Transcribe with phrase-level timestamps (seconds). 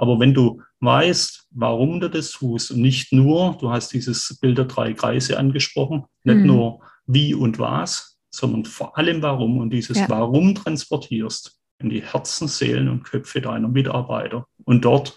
[0.00, 4.56] Aber wenn du weißt, warum du das tust und nicht nur, du hast dieses Bild
[4.56, 6.46] der drei Kreise angesprochen, nicht mhm.
[6.46, 10.08] nur wie und was, sondern vor allem warum und dieses ja.
[10.08, 14.46] Warum transportierst in die Herzen, Seelen und Köpfe deiner Mitarbeiter.
[14.64, 15.14] Und dort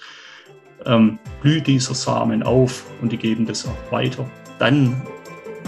[0.86, 4.30] ähm, blüht dieser Samen auf und die geben das auch weiter.
[4.60, 5.02] Dann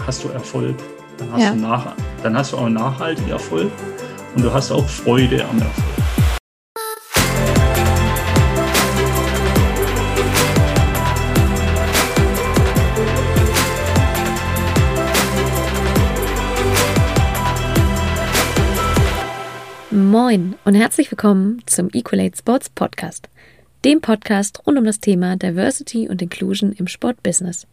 [0.06, 0.76] hast du Erfolg.
[1.16, 1.54] Dann hast, ja.
[1.54, 3.72] du, nach, dann hast du auch nachhaltigen Erfolg
[4.34, 6.05] und du hast auch Freude am Erfolg.
[20.36, 23.30] Moin und herzlich willkommen zum Equalate Sports Podcast,
[23.86, 27.66] dem Podcast rund um das Thema Diversity und Inclusion im Sportbusiness.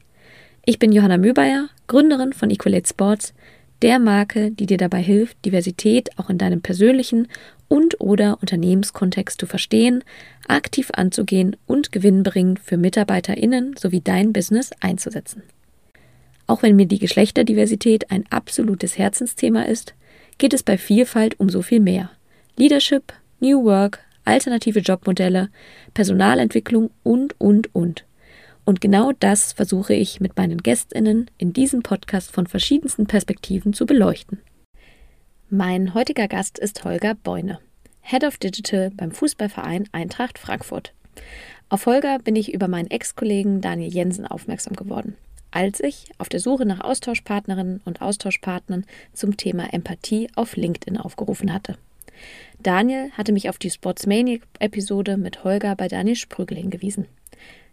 [0.63, 3.33] Ich bin Johanna Mühlbayer, Gründerin von Equalate Sports,
[3.81, 7.27] der Marke, die dir dabei hilft, Diversität auch in deinem persönlichen
[7.67, 10.01] und/oder Unternehmenskontext zu verstehen,
[10.47, 15.43] aktiv anzugehen und gewinnbringend für MitarbeiterInnen sowie dein Business einzusetzen.
[16.47, 19.95] Auch wenn mir die Geschlechterdiversität ein absolutes Herzensthema ist,
[20.37, 22.09] geht es bei Vielfalt um so viel mehr.
[22.55, 25.49] Leadership, New Work, alternative Jobmodelle,
[25.95, 28.05] Personalentwicklung und, und, und.
[28.63, 33.87] Und genau das versuche ich mit meinen Gästinnen in diesem Podcast von verschiedensten Perspektiven zu
[33.87, 34.39] beleuchten.
[35.49, 37.57] Mein heutiger Gast ist Holger Beune,
[38.01, 40.93] Head of Digital beim Fußballverein Eintracht Frankfurt.
[41.69, 45.15] Auf Holger bin ich über meinen Ex-Kollegen Daniel Jensen aufmerksam geworden,
[45.49, 51.51] als ich auf der Suche nach Austauschpartnerinnen und Austauschpartnern zum Thema Empathie auf LinkedIn aufgerufen
[51.51, 51.77] hatte.
[52.59, 57.07] Daniel hatte mich auf die Sportsmania-Episode mit Holger bei Daniel Sprügel hingewiesen.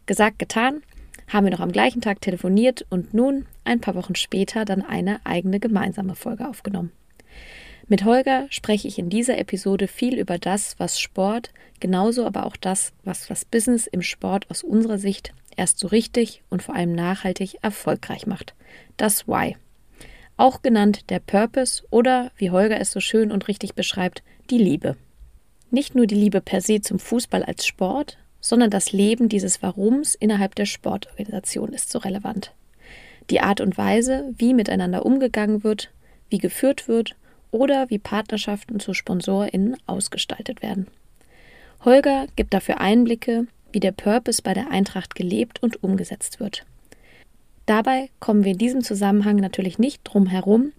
[0.07, 0.83] Gesagt, getan,
[1.29, 5.21] haben wir noch am gleichen Tag telefoniert und nun, ein paar Wochen später, dann eine
[5.25, 6.93] eigene gemeinsame Folge aufgenommen.
[7.87, 12.57] Mit Holger spreche ich in dieser Episode viel über das, was Sport, genauso aber auch
[12.57, 16.93] das, was das Business im Sport aus unserer Sicht erst so richtig und vor allem
[16.93, 18.55] nachhaltig erfolgreich macht.
[18.97, 19.57] Das Why
[20.41, 24.97] auch genannt der Purpose oder, wie Holger es so schön und richtig beschreibt, die Liebe.
[25.71, 30.15] Nicht nur die Liebe per se zum Fußball als Sport, sondern das Leben dieses Warums
[30.15, 32.53] innerhalb der Sportorganisation ist so relevant.
[33.29, 35.93] Die Art und Weise, wie miteinander umgegangen wird,
[36.31, 37.17] wie geführt wird
[37.51, 40.87] oder wie Partnerschaften zu SponsorInnen ausgestaltet werden.
[41.85, 46.65] Holger gibt dafür Einblicke, wie der Purpose bei der Eintracht gelebt und umgesetzt wird.
[47.71, 50.73] Dabei kommen wir in diesem Zusammenhang natürlich nicht drum herum,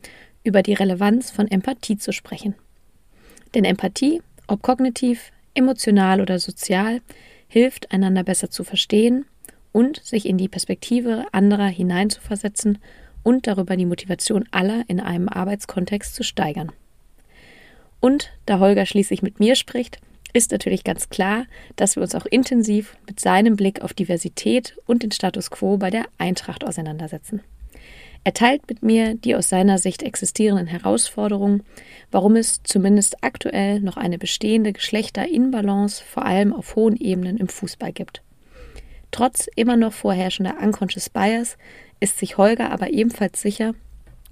[0.43, 2.53] über die Relevanz von Empathie zu sprechen.
[3.55, 6.99] Denn Empathie, ob kognitiv, emotional oder sozial,
[7.47, 9.23] hilft, einander besser zu verstehen
[9.71, 12.77] und sich in die Perspektive anderer hineinzuversetzen
[13.23, 16.73] und darüber die Motivation aller in einem Arbeitskontext zu steigern.
[18.01, 20.01] Und da Holger schließlich mit mir spricht,
[20.33, 25.03] ist natürlich ganz klar, dass wir uns auch intensiv mit seinem Blick auf Diversität und
[25.03, 27.41] den Status quo bei der Eintracht auseinandersetzen.
[28.23, 31.63] Er teilt mit mir die aus seiner Sicht existierenden Herausforderungen,
[32.11, 37.91] warum es zumindest aktuell noch eine bestehende Geschlechterinbalance vor allem auf hohen Ebenen im Fußball
[37.91, 38.21] gibt.
[39.09, 41.57] Trotz immer noch vorherrschender Unconscious Bias
[41.99, 43.73] ist sich Holger aber ebenfalls sicher,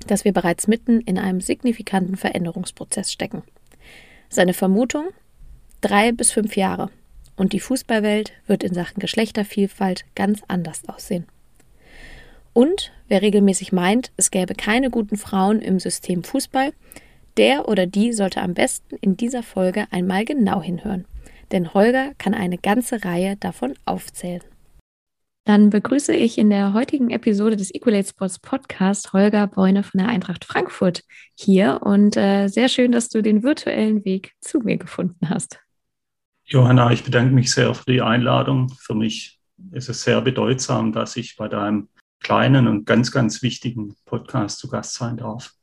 [0.08, 3.44] dass wir bereits mitten in einem signifikanten Veränderungsprozess stecken.
[4.30, 5.08] Seine Vermutung,
[5.82, 6.90] drei bis fünf Jahre.
[7.36, 11.26] Und die Fußballwelt wird in Sachen Geschlechtervielfalt ganz anders aussehen.
[12.54, 16.74] Und wer regelmäßig meint, es gäbe keine guten Frauen im System Fußball,
[17.38, 21.06] der oder die sollte am besten in dieser Folge einmal genau hinhören.
[21.52, 24.42] Denn Holger kann eine ganze Reihe davon aufzählen.
[25.46, 30.10] Dann begrüße ich in der heutigen Episode des Equalate Sports Podcast Holger Beune von der
[30.10, 31.04] Eintracht Frankfurt
[31.34, 35.60] hier und äh, sehr schön, dass du den virtuellen Weg zu mir gefunden hast.
[36.52, 38.70] Johanna, ich bedanke mich sehr für die Einladung.
[38.80, 39.40] Für mich
[39.72, 41.90] ist es sehr bedeutsam, dass ich bei deinem
[42.20, 45.54] kleinen und ganz, ganz wichtigen Podcast zu Gast sein darf.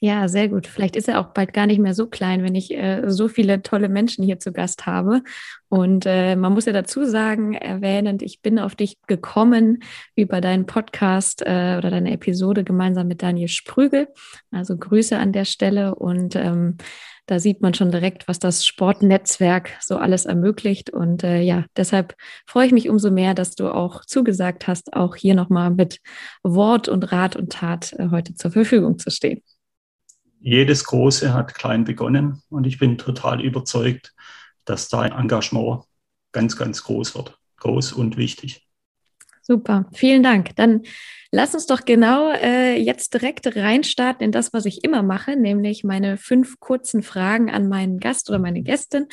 [0.00, 0.66] Ja, sehr gut.
[0.66, 3.62] Vielleicht ist er auch bald gar nicht mehr so klein, wenn ich äh, so viele
[3.62, 5.22] tolle Menschen hier zu Gast habe.
[5.68, 9.82] Und äh, man muss ja dazu sagen, erwähnend, ich bin auf dich gekommen
[10.14, 14.08] über deinen Podcast äh, oder deine Episode gemeinsam mit Daniel Sprügel.
[14.50, 16.76] Also Grüße an der Stelle und ähm,
[17.26, 20.90] da sieht man schon direkt, was das Sportnetzwerk so alles ermöglicht.
[20.90, 22.14] Und äh, ja, deshalb
[22.46, 26.00] freue ich mich umso mehr, dass du auch zugesagt hast, auch hier nochmal mit
[26.42, 29.42] Wort und Rat und Tat äh, heute zur Verfügung zu stehen
[30.46, 34.14] jedes Große hat klein begonnen und ich bin total überzeugt,
[34.64, 35.82] dass dein Engagement
[36.30, 37.36] ganz, ganz groß wird.
[37.56, 38.64] Groß und wichtig.
[39.42, 40.54] Super, vielen Dank.
[40.54, 40.82] Dann
[41.30, 45.84] lass uns doch genau äh, jetzt direkt reinstarten in das, was ich immer mache, nämlich
[45.84, 49.06] meine fünf kurzen Fragen an meinen Gast oder meine Gästin.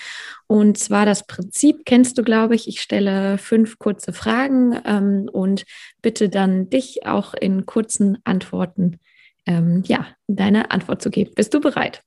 [0.47, 2.67] Und zwar das Prinzip kennst du, glaube ich.
[2.67, 5.65] Ich stelle fünf kurze Fragen ähm, und
[6.01, 8.99] bitte dann dich auch in kurzen Antworten,
[9.45, 11.31] ähm, ja, deine Antwort zu geben.
[11.35, 12.01] Bist du bereit?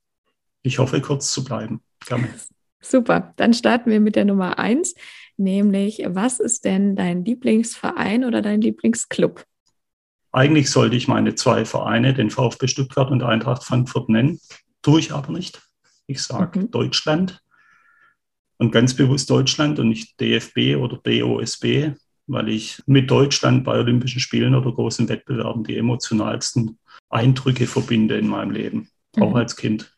[0.63, 1.81] Ich hoffe, kurz zu bleiben.
[2.05, 2.29] Gerne.
[2.79, 4.93] Super, dann starten wir mit der Nummer eins
[5.37, 9.45] nämlich was ist denn dein Lieblingsverein oder dein Lieblingsclub?
[10.37, 14.39] Eigentlich sollte ich meine zwei Vereine, den VfB Stuttgart und Eintracht Frankfurt nennen,
[14.83, 15.63] tue ich aber nicht.
[16.05, 16.69] Ich sage mhm.
[16.69, 17.41] Deutschland
[18.59, 21.93] und ganz bewusst Deutschland und nicht DFB oder DOSB,
[22.27, 26.77] weil ich mit Deutschland bei Olympischen Spielen oder großen Wettbewerben die emotionalsten
[27.09, 29.23] Eindrücke verbinde in meinem Leben, mhm.
[29.23, 29.91] auch als Kind.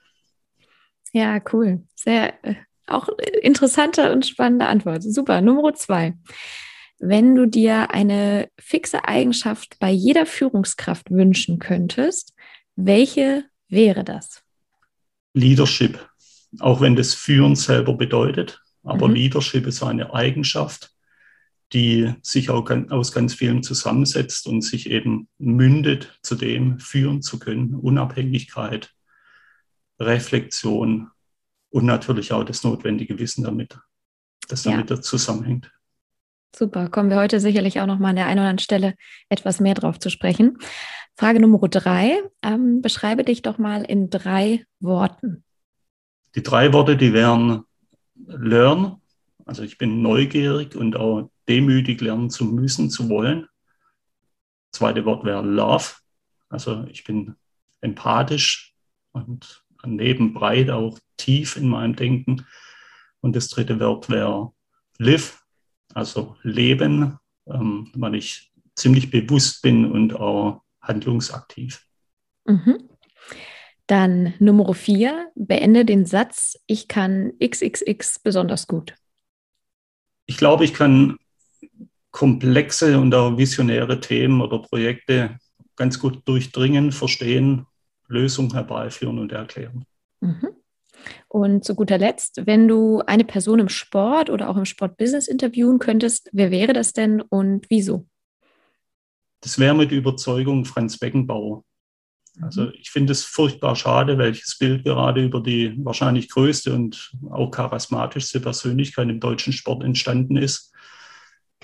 [1.12, 1.84] Ja, cool.
[1.96, 2.56] Sehr äh,
[2.88, 3.10] auch
[3.42, 5.04] interessante und spannende Antwort.
[5.04, 5.42] Super.
[5.42, 6.14] Nummer zwei.
[7.00, 12.34] Wenn du dir eine fixe Eigenschaft bei jeder Führungskraft wünschen könntest,
[12.76, 14.44] welche wäre das?
[15.34, 16.10] Leadership.
[16.60, 18.62] Auch wenn das Führen selber bedeutet.
[18.84, 19.16] Aber mhm.
[19.16, 20.92] Leadership ist eine Eigenschaft,
[21.74, 27.40] die sich auch aus ganz vielen zusammensetzt und sich eben mündet, zu dem führen zu
[27.40, 27.76] können.
[27.76, 28.92] Unabhängigkeit,
[30.00, 31.12] Reflexion,
[31.72, 33.78] und natürlich auch das notwendige Wissen damit,
[34.48, 35.02] das damit ja.
[35.02, 35.72] zusammenhängt.
[36.56, 38.96] Super, kommen wir heute sicherlich auch noch mal an der einen oder anderen Stelle
[39.30, 40.58] etwas mehr drauf zu sprechen.
[41.16, 45.44] Frage Nummer drei, ähm, beschreibe dich doch mal in drei Worten.
[46.36, 47.64] Die drei Worte, die wären
[48.16, 49.02] Learn,
[49.46, 53.48] also ich bin neugierig und auch demütig lernen zu müssen, zu wollen.
[54.72, 55.96] Zweite Wort wäre Love,
[56.50, 57.36] also ich bin
[57.82, 58.74] empathisch
[59.12, 62.46] und neben breit auch tief in meinem Denken.
[63.22, 64.52] Und das dritte Wort wäre
[64.98, 65.39] live,
[65.94, 71.86] also leben, ähm, weil ich ziemlich bewusst bin und auch handlungsaktiv.
[72.46, 72.90] Mhm.
[73.88, 78.96] Dann Nummer vier, beende den Satz, ich kann XXX besonders gut.
[80.28, 81.18] Ich glaube, ich kann
[82.12, 85.40] komplexe und auch visionäre Themen oder Projekte
[85.76, 87.66] ganz gut durchdringen, verstehen
[88.08, 89.86] Lösung herbeiführen und erklären.
[90.22, 90.50] Mhm.
[91.28, 95.80] Und zu guter Letzt, wenn du eine Person im Sport oder auch im Sportbusiness interviewen
[95.80, 98.06] könntest, wer wäre das denn und wieso?
[99.42, 101.64] Das wäre mit Überzeugung Franz Beckenbauer.
[102.42, 102.74] Also mhm.
[102.80, 108.40] ich finde es furchtbar schade, welches Bild gerade über die wahrscheinlich größte und auch charismatischste
[108.40, 110.74] Persönlichkeit im deutschen Sport entstanden ist.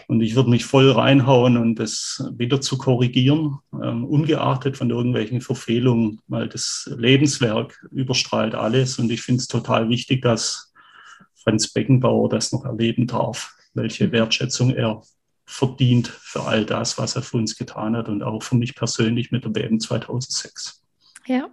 [0.07, 5.41] Und ich würde mich voll reinhauen und das wieder zu korrigieren, ähm, ungeachtet von irgendwelchen
[5.41, 8.99] Verfehlungen, weil das Lebenswerk überstrahlt alles.
[8.99, 10.73] Und ich finde es total wichtig, dass
[11.43, 15.01] Franz Beckenbauer das noch erleben darf, welche Wertschätzung er
[15.45, 19.31] verdient für all das, was er für uns getan hat und auch für mich persönlich
[19.31, 20.83] mit der WM 2006.
[21.27, 21.49] Ja,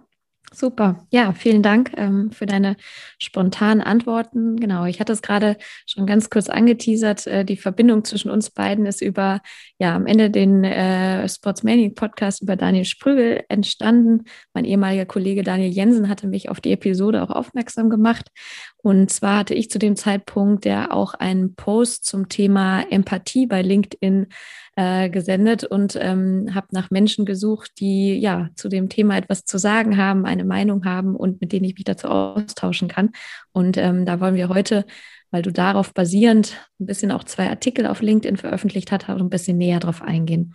[0.51, 1.07] Super.
[1.09, 2.75] Ja, vielen Dank ähm, für deine
[3.17, 4.57] spontanen Antworten.
[4.57, 5.57] Genau, ich hatte es gerade
[5.87, 7.25] schon ganz kurz angeteasert.
[7.25, 9.41] Äh, die Verbindung zwischen uns beiden ist über,
[9.79, 14.25] ja, am Ende den äh, Sportsmania Podcast über Daniel Sprügel entstanden.
[14.53, 18.29] Mein ehemaliger Kollege Daniel Jensen hatte mich auf die Episode auch aufmerksam gemacht.
[18.77, 23.63] Und zwar hatte ich zu dem Zeitpunkt ja auch einen Post zum Thema Empathie bei
[23.63, 24.27] LinkedIn
[24.75, 29.57] äh, gesendet und ähm, habe nach Menschen gesucht, die ja zu dem Thema etwas zu
[29.59, 33.11] sagen haben, eine Meinung haben und mit denen ich mich dazu austauschen kann.
[33.51, 34.85] Und ähm, da wollen wir heute,
[35.29, 39.57] weil du darauf basierend ein bisschen auch zwei Artikel auf LinkedIn veröffentlicht hast, ein bisschen
[39.57, 40.53] näher drauf eingehen.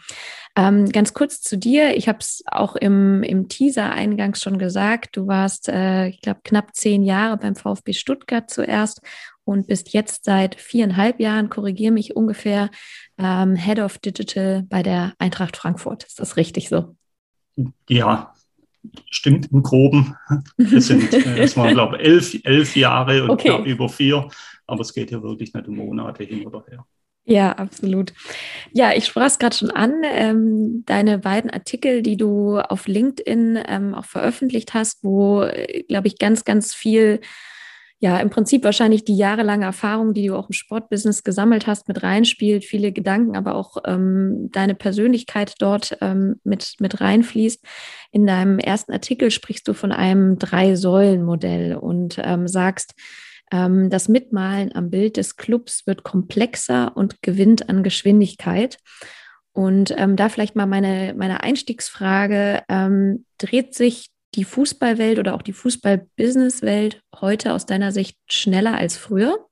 [0.57, 1.97] Ähm, ganz kurz zu dir.
[1.97, 5.17] Ich habe es auch im, im Teaser eingangs schon gesagt.
[5.17, 9.01] Du warst, äh, ich glaube, knapp zehn Jahre beim VfB Stuttgart zuerst
[9.49, 12.71] und bist jetzt seit viereinhalb Jahren, korrigiere mich ungefähr,
[13.17, 16.05] ähm, Head of Digital bei der Eintracht Frankfurt.
[16.05, 16.95] Ist das richtig so?
[17.89, 18.35] Ja,
[19.11, 20.15] stimmt im Groben.
[20.59, 23.49] Das sind erstmal, glaube ich, elf, elf Jahre und okay.
[23.49, 24.29] knapp über vier.
[24.67, 26.85] Aber es geht ja wirklich nicht um Monate hin oder her.
[27.25, 28.13] Ja, absolut.
[28.73, 30.03] Ja, ich sprach es gerade schon an.
[30.05, 36.09] Ähm, deine beiden Artikel, die du auf LinkedIn ähm, auch veröffentlicht hast, wo, äh, glaube
[36.09, 37.21] ich, ganz, ganz viel
[38.01, 42.03] ja im Prinzip wahrscheinlich die jahrelange Erfahrung, die du auch im Sportbusiness gesammelt hast, mit
[42.03, 47.65] reinspielt, viele Gedanken, aber auch ähm, deine Persönlichkeit dort ähm, mit, mit reinfließt.
[48.13, 52.95] In deinem ersten Artikel sprichst du von einem Drei-Säulen-Modell und ähm, sagst,
[53.51, 58.79] ähm, das Mitmalen am Bild des Clubs wird komplexer und gewinnt an Geschwindigkeit.
[59.53, 65.43] Und ähm, da vielleicht mal meine, meine Einstiegsfrage, ähm, dreht sich die Fußballwelt oder auch
[65.43, 69.47] die Fußball-Business-Welt heute aus deiner Sicht schneller als früher?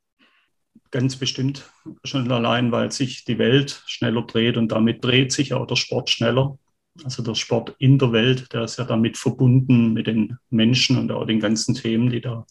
[0.91, 1.65] Ganz bestimmt
[2.05, 6.11] schon allein, weil sich die Welt schneller dreht und damit dreht sich auch der Sport
[6.11, 6.59] schneller.
[7.05, 11.11] Also der Sport in der Welt, der ist ja damit verbunden mit den Menschen und
[11.13, 12.47] auch den ganzen Themen, die da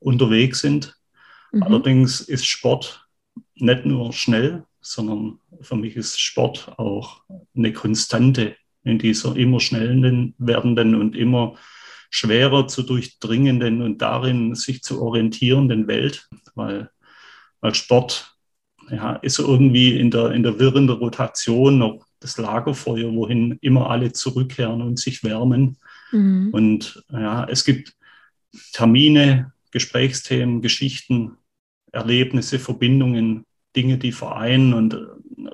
[0.00, 0.96] unterwegs sind.
[1.52, 1.62] Mhm.
[1.62, 3.06] Allerdings ist Sport
[3.54, 7.22] nicht nur schnell, sondern für mich ist Sport auch
[7.54, 11.56] eine Konstante in dieser immer schnellen werdenden und immer
[12.10, 16.90] schwerer zu durchdringenden und darin sich zu orientierenden Welt, weil,
[17.60, 18.36] weil Sport
[18.90, 24.12] ja, ist irgendwie in der, in der Wirren Rotation noch das Lagerfeuer, wohin immer alle
[24.12, 25.78] zurückkehren und sich wärmen.
[26.10, 26.48] Mhm.
[26.52, 27.94] Und ja, es gibt
[28.72, 31.36] Termine, Gesprächsthemen, Geschichten,
[31.92, 33.44] Erlebnisse, Verbindungen,
[33.76, 35.06] Dinge, die vereinen und äh,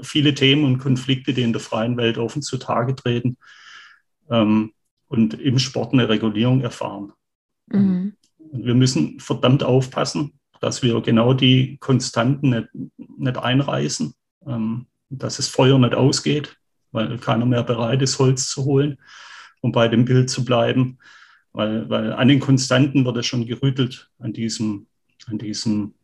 [0.02, 3.36] viele Themen und Konflikte, die in der freien Welt offen zutage treten
[4.30, 4.72] ähm,
[5.08, 7.12] und im Sport eine Regulierung erfahren.
[7.66, 8.14] Mhm.
[8.52, 14.14] Wir müssen verdammt aufpassen, dass wir genau die Konstanten nicht, nicht einreißen,
[14.46, 16.56] ähm, dass das Feuer nicht ausgeht,
[16.92, 18.98] weil keiner mehr bereit ist, Holz zu holen,
[19.60, 20.98] um bei dem Bild zu bleiben.
[21.52, 24.86] Weil, weil an den Konstanten wird es schon gerüttelt, an diesem,
[25.26, 25.94] an diesem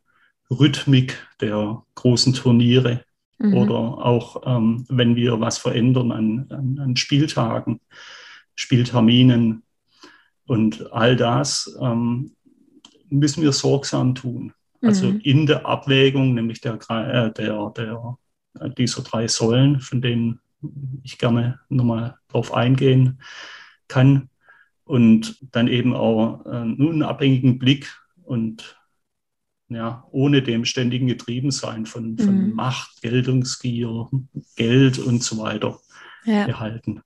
[0.61, 3.05] Rhythmik der großen Turniere
[3.39, 3.55] mhm.
[3.55, 7.81] oder auch ähm, wenn wir was verändern an, an, an, Spieltagen,
[8.55, 9.63] Spielterminen
[10.47, 12.33] und all das ähm,
[13.09, 14.53] müssen wir sorgsam tun.
[14.81, 15.21] Also mhm.
[15.21, 18.19] in der Abwägung, nämlich der, äh, der, der,
[18.59, 20.41] äh, dieser drei Säulen, von denen
[21.03, 23.21] ich gerne nochmal drauf eingehen
[23.89, 24.29] kann.
[24.85, 28.82] Und dann eben auch äh, einen abhängigen Blick und
[29.75, 32.55] ja, ohne dem ständigen Getriebensein von, von mhm.
[32.55, 34.09] Macht, Geltungsgier,
[34.57, 35.79] Geld und so weiter
[36.25, 36.47] ja.
[36.47, 37.03] behalten.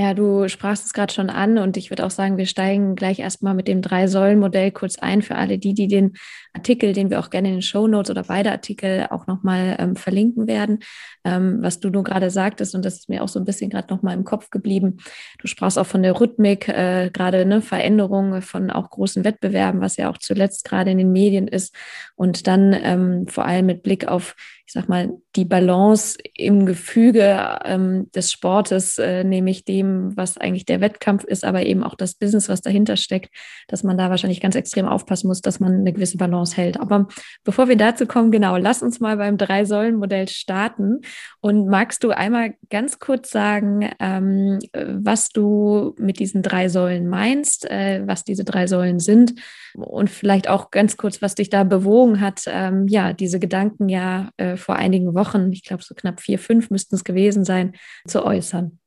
[0.00, 3.18] Ja, du sprachst es gerade schon an und ich würde auch sagen, wir steigen gleich
[3.18, 6.12] erstmal mit dem Drei-Säulen-Modell kurz ein für alle die, die den
[6.52, 9.96] Artikel, den wir auch gerne in den Show Notes oder beide Artikel auch nochmal ähm,
[9.96, 10.84] verlinken werden,
[11.24, 13.92] ähm, was du nur gerade sagtest und das ist mir auch so ein bisschen gerade
[13.92, 14.98] nochmal im Kopf geblieben.
[15.40, 19.96] Du sprachst auch von der Rhythmik, äh, gerade ne, Veränderungen von auch großen Wettbewerben, was
[19.96, 21.74] ja auch zuletzt gerade in den Medien ist
[22.14, 24.36] und dann ähm, vor allem mit Blick auf
[24.68, 30.66] ich sag mal, die Balance im Gefüge ähm, des Sportes, äh, nämlich dem, was eigentlich
[30.66, 33.30] der Wettkampf ist, aber eben auch das Business, was dahinter steckt,
[33.68, 36.80] dass man da wahrscheinlich ganz extrem aufpassen muss, dass man eine gewisse Balance hält.
[36.80, 37.08] Aber
[37.44, 41.00] bevor wir dazu kommen, genau, lass uns mal beim Drei-Säulen-Modell starten.
[41.40, 47.70] Und magst du einmal ganz kurz sagen, ähm, was du mit diesen drei Säulen meinst,
[47.70, 49.34] äh, was diese drei Säulen sind
[49.74, 54.30] und vielleicht auch ganz kurz, was dich da bewogen hat, ähm, ja, diese Gedanken ja
[54.36, 57.74] äh, vor einigen Wochen, ich glaube so knapp vier, fünf müssten es gewesen sein,
[58.06, 58.78] zu äußern?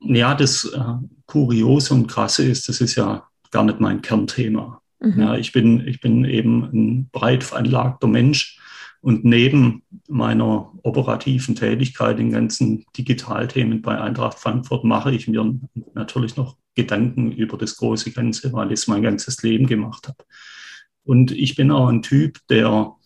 [0.00, 0.80] Ja, das äh,
[1.26, 4.80] Kuriose und Krasse ist, das ist ja gar nicht mein Kernthema.
[5.00, 5.20] Mhm.
[5.20, 8.58] Ja, ich, bin, ich bin eben ein breit veranlagter Mensch
[9.00, 15.54] und neben meiner operativen Tätigkeit, den ganzen Digitalthemen bei Eintracht Frankfurt, mache ich mir
[15.94, 20.24] natürlich noch Gedanken über das große Ganze, weil ich es mein ganzes Leben gemacht habe.
[21.04, 22.96] Und ich bin auch ein Typ, der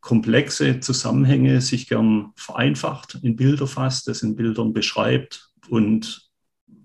[0.00, 6.31] komplexe Zusammenhänge sich gern vereinfacht, in Bilder fasst, das in Bildern beschreibt und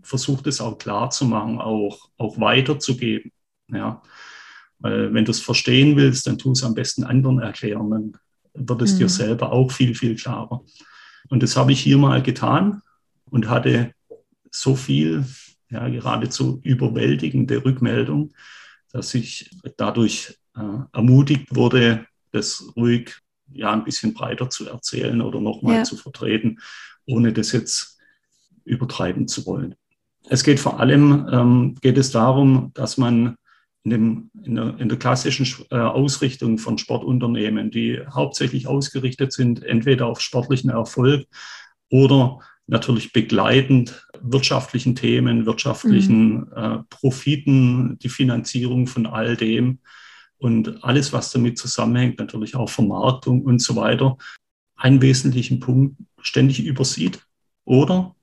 [0.08, 3.32] versucht es auch klar zu machen, auch, auch weiterzugeben.
[3.70, 4.02] Ja.
[4.80, 8.18] Weil wenn du es verstehen willst, dann tu es am besten anderen erklären, dann
[8.54, 8.98] wird es mhm.
[9.00, 10.64] dir selber auch viel, viel klarer.
[11.30, 12.82] Und das habe ich hier mal getan
[13.26, 13.94] und hatte
[14.50, 15.26] so viel,
[15.70, 18.34] ja, geradezu überwältigende Rückmeldung,
[18.94, 23.18] dass ich dadurch äh, ermutigt wurde, das ruhig
[23.52, 25.84] ja ein bisschen breiter zu erzählen oder nochmal ja.
[25.84, 26.60] zu vertreten,
[27.06, 27.98] ohne das jetzt
[28.64, 29.76] übertreiben zu wollen.
[30.29, 33.36] Es geht vor allem ähm, geht es darum, dass man
[33.84, 39.63] in, dem, in, der, in der klassischen äh, Ausrichtung von Sportunternehmen, die hauptsächlich ausgerichtet sind,
[39.63, 41.25] entweder auf sportlichen Erfolg
[41.89, 46.53] oder natürlich begleitend wirtschaftlichen Themen, wirtschaftlichen mhm.
[46.53, 49.79] äh, Profiten, die Finanzierung von all dem,
[50.38, 54.17] und alles, was damit zusammenhängt, natürlich auch Vermarktung und so weiter,
[54.75, 57.19] einen wesentlichen Punkt ständig übersieht
[57.65, 58.15] oder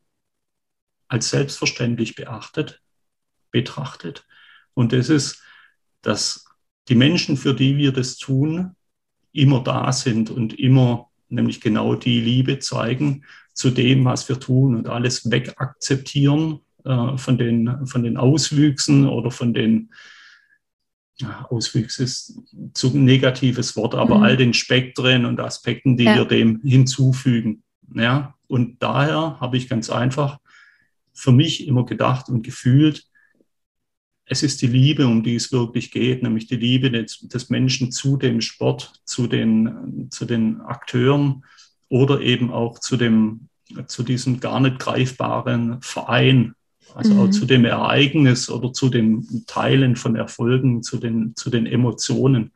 [1.15, 2.83] als selbstverständlich beachtet,
[3.53, 4.27] betrachtet.
[4.75, 5.41] Und das ist,
[6.03, 6.45] dass
[6.89, 8.75] die Menschen, für die wir das tun,
[9.33, 14.75] immer da sind und immer nämlich genau die Liebe zeigen zu dem, was wir tun
[14.75, 19.91] und alles wegakzeptieren äh, von, den, von den Auswüchsen oder von den
[21.49, 22.41] Auswüchse ist
[22.73, 24.23] zu negatives Wort, aber mhm.
[24.25, 26.17] all den Spektren und Aspekten, die ja.
[26.17, 27.63] wir dem hinzufügen.
[27.95, 30.41] Ja, und daher habe ich ganz einfach
[31.15, 33.07] für mich immer gedacht und gefühlt,
[34.27, 37.93] es ist die Liebe, um die es wirklich geht, nämlich die Liebe des, des Menschen
[37.93, 41.45] zu dem Sport, zu den, zu den Akteuren
[41.89, 43.49] oder eben auch zu, dem,
[43.87, 46.55] zu diesem gar nicht greifbaren Verein,
[46.95, 47.21] also mhm.
[47.21, 52.53] auch zu dem Ereignis oder zu dem Teilen von Erfolgen, zu den, zu den Emotionen.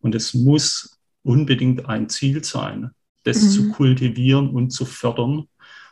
[0.00, 2.90] Und es muss unbedingt ein Ziel sein,
[3.24, 3.48] das mhm.
[3.48, 5.48] zu kultivieren und zu fördern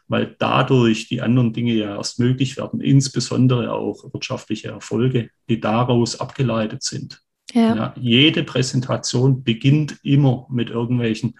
[0.08, 6.20] weil dadurch die anderen Dinge ja erst möglich werden, insbesondere auch wirtschaftliche Erfolge, die daraus
[6.20, 7.22] abgeleitet sind.
[7.52, 7.76] Ja.
[7.76, 11.34] ja jede Präsentation beginnt immer mit irgendwelchen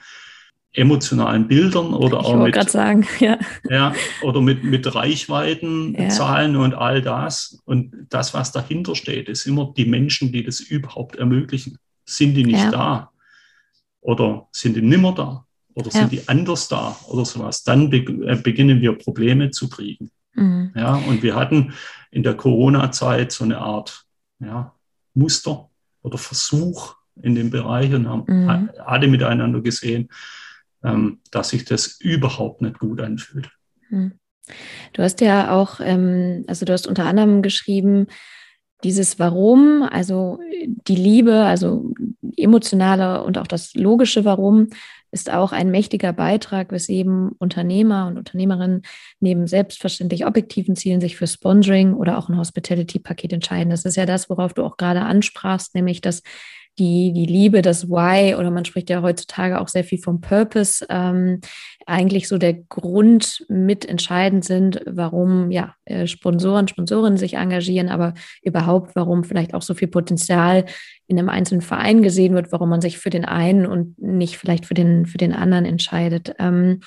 [0.77, 3.39] emotionalen Bildern oder ich auch mit, sagen, ja.
[3.69, 6.09] Ja, oder mit, mit Reichweiten, ja.
[6.11, 7.63] Zahlen und all das.
[7.65, 11.79] Und das, was dahinter steht, ist immer die Menschen, die das überhaupt ermöglichen.
[12.05, 12.71] Sind die nicht ja.
[12.71, 13.11] da?
[14.01, 15.46] Oder sind die nimmer da?
[15.77, 16.21] Oder sind ja.
[16.21, 20.11] die anders da oder sowas, dann be äh, beginnen wir Probleme zu kriegen.
[20.35, 20.73] Mhm.
[20.75, 21.75] Ja, und wir hatten
[22.11, 24.05] in der Corona-Zeit so eine Art
[24.41, 24.75] ja,
[25.15, 25.69] Muster
[26.03, 28.71] oder Versuch in dem Bereich und haben mhm.
[28.85, 30.09] alle miteinander gesehen,
[30.83, 33.51] ähm, dass sich das überhaupt nicht gut anfühlt.
[33.91, 34.13] Mhm.
[34.95, 38.07] Du hast ja auch, ähm, also du hast unter anderem geschrieben,
[38.83, 40.39] dieses Warum, also
[40.87, 41.93] die Liebe, also
[42.37, 44.69] emotionale und auch das logische Warum
[45.17, 48.83] ist auch ein mächtiger Beitrag, weswegen Unternehmer und Unternehmerinnen
[49.19, 53.71] neben selbstverständlich objektiven Zielen sich für Sponsoring oder auch ein Hospitality-Paket entscheiden.
[53.71, 56.23] Das ist ja das, worauf du auch gerade ansprachst, nämlich dass
[56.79, 60.85] die, die Liebe, das Why oder man spricht ja heutzutage auch sehr viel vom Purpose,
[60.89, 61.41] ähm,
[61.87, 68.15] eigentlich so der Grund mit entscheidend sind, warum ja äh, Sponsoren, Sponsorinnen sich engagieren, aber
[68.43, 70.65] überhaupt, warum vielleicht auch so viel Potenzial
[71.07, 74.67] in einem einzelnen Verein gesehen wird, warum man sich für den einen und nicht vielleicht
[74.67, 76.35] für den, für den anderen entscheidet.
[76.39, 76.81] Ähm,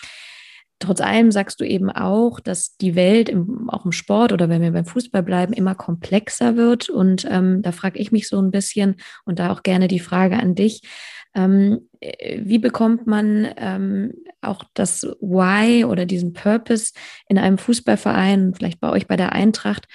[0.79, 4.61] Trotz allem sagst du eben auch, dass die Welt im, auch im Sport oder wenn
[4.61, 6.89] wir beim Fußball bleiben, immer komplexer wird.
[6.89, 8.95] Und ähm, da frage ich mich so ein bisschen
[9.25, 10.81] und da auch gerne die Frage an dich.
[11.35, 16.93] Ähm, wie bekommt man ähm, auch das Why oder diesen Purpose
[17.27, 19.85] in einem Fußballverein, vielleicht bei euch bei der Eintracht,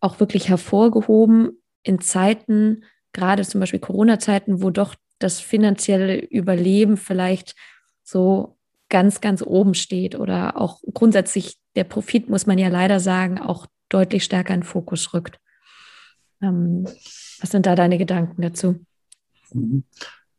[0.00, 7.54] auch wirklich hervorgehoben in Zeiten, gerade zum Beispiel Corona-Zeiten, wo doch das finanzielle Überleben vielleicht
[8.02, 8.58] so
[8.94, 13.66] ganz, ganz oben steht oder auch grundsätzlich der Profit, muss man ja leider sagen, auch
[13.88, 15.40] deutlich stärker in den Fokus rückt.
[16.40, 16.84] Ähm,
[17.40, 18.86] was sind da deine Gedanken dazu?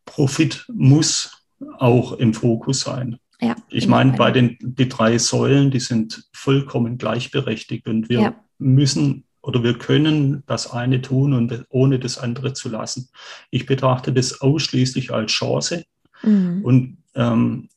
[0.05, 1.43] Profit muss
[1.79, 3.17] auch im Fokus sein.
[3.41, 8.35] Ja, ich meine, bei den die drei Säulen, die sind vollkommen gleichberechtigt und wir ja.
[8.57, 13.09] müssen oder wir können das eine tun und ohne das andere zu lassen.
[13.51, 15.83] Ich betrachte das ausschließlich als Chance
[16.23, 16.61] mhm.
[16.63, 17.67] und ähm,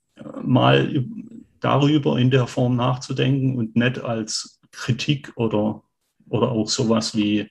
[0.42, 1.04] mal
[1.60, 5.82] darüber in der Form nachzudenken und nicht als Kritik oder,
[6.28, 7.50] oder auch sowas wie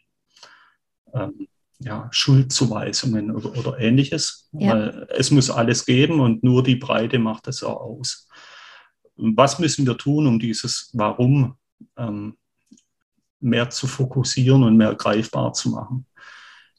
[1.14, 1.48] ähm,
[1.80, 4.50] ja, Schuldzuweisungen oder, oder ähnliches.
[4.54, 4.72] Ja.
[4.72, 8.28] Weil es muss alles geben und nur die Breite macht es auch aus.
[9.16, 11.58] Was müssen wir tun, um dieses Warum
[11.98, 12.38] ähm,
[13.40, 16.06] mehr zu fokussieren und mehr greifbar zu machen?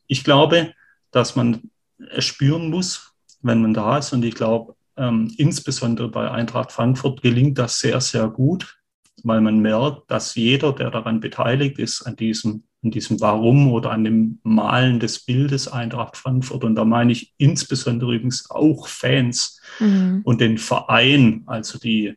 [0.06, 0.72] Ich glaube,
[1.10, 1.70] dass man
[2.10, 4.12] es spüren muss, wenn man da ist.
[4.12, 8.78] Und ich glaube, ähm, insbesondere bei Eintracht Frankfurt gelingt das sehr, sehr gut,
[9.22, 13.90] weil man merkt, dass jeder, der daran beteiligt ist, an diesem, an diesem Warum oder
[13.90, 19.60] an dem Malen des Bildes Eintracht Frankfurt, und da meine ich insbesondere übrigens auch Fans
[19.80, 20.22] mhm.
[20.24, 22.14] und den Verein, also die,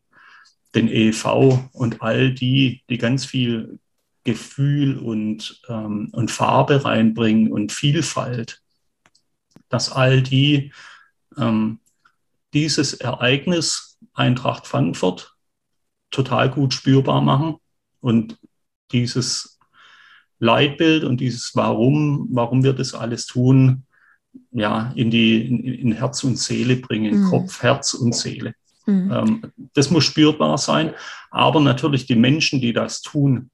[0.76, 3.80] den EV und all die, die ganz viel
[4.24, 8.62] Gefühl und, ähm, und Farbe reinbringen und Vielfalt,
[9.70, 10.72] dass all die
[11.38, 11.80] ähm,
[12.54, 15.36] dieses Ereignis Eintracht Frankfurt
[16.10, 17.56] total gut spürbar machen
[18.02, 18.38] und
[18.92, 19.60] dieses
[20.40, 23.84] Leitbild und dieses Warum, warum wir das alles tun,
[24.52, 27.30] ja, in die, in, in Herz und Seele bringen, mhm.
[27.30, 28.54] Kopf, Herz und Seele.
[28.86, 29.12] Mhm.
[29.12, 29.42] Ähm,
[29.74, 30.94] das muss spürbar sein,
[31.30, 33.52] aber natürlich die Menschen, die das tun,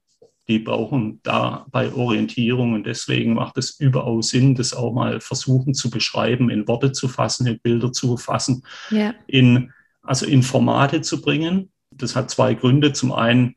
[0.48, 5.90] die brauchen dabei Orientierung und deswegen macht es überaus Sinn, das auch mal versuchen zu
[5.90, 9.14] beschreiben, in Worte zu fassen, in Bilder zu fassen, ja.
[9.26, 11.70] in, also in Formate zu bringen.
[11.90, 12.94] Das hat zwei Gründe.
[12.94, 13.56] Zum einen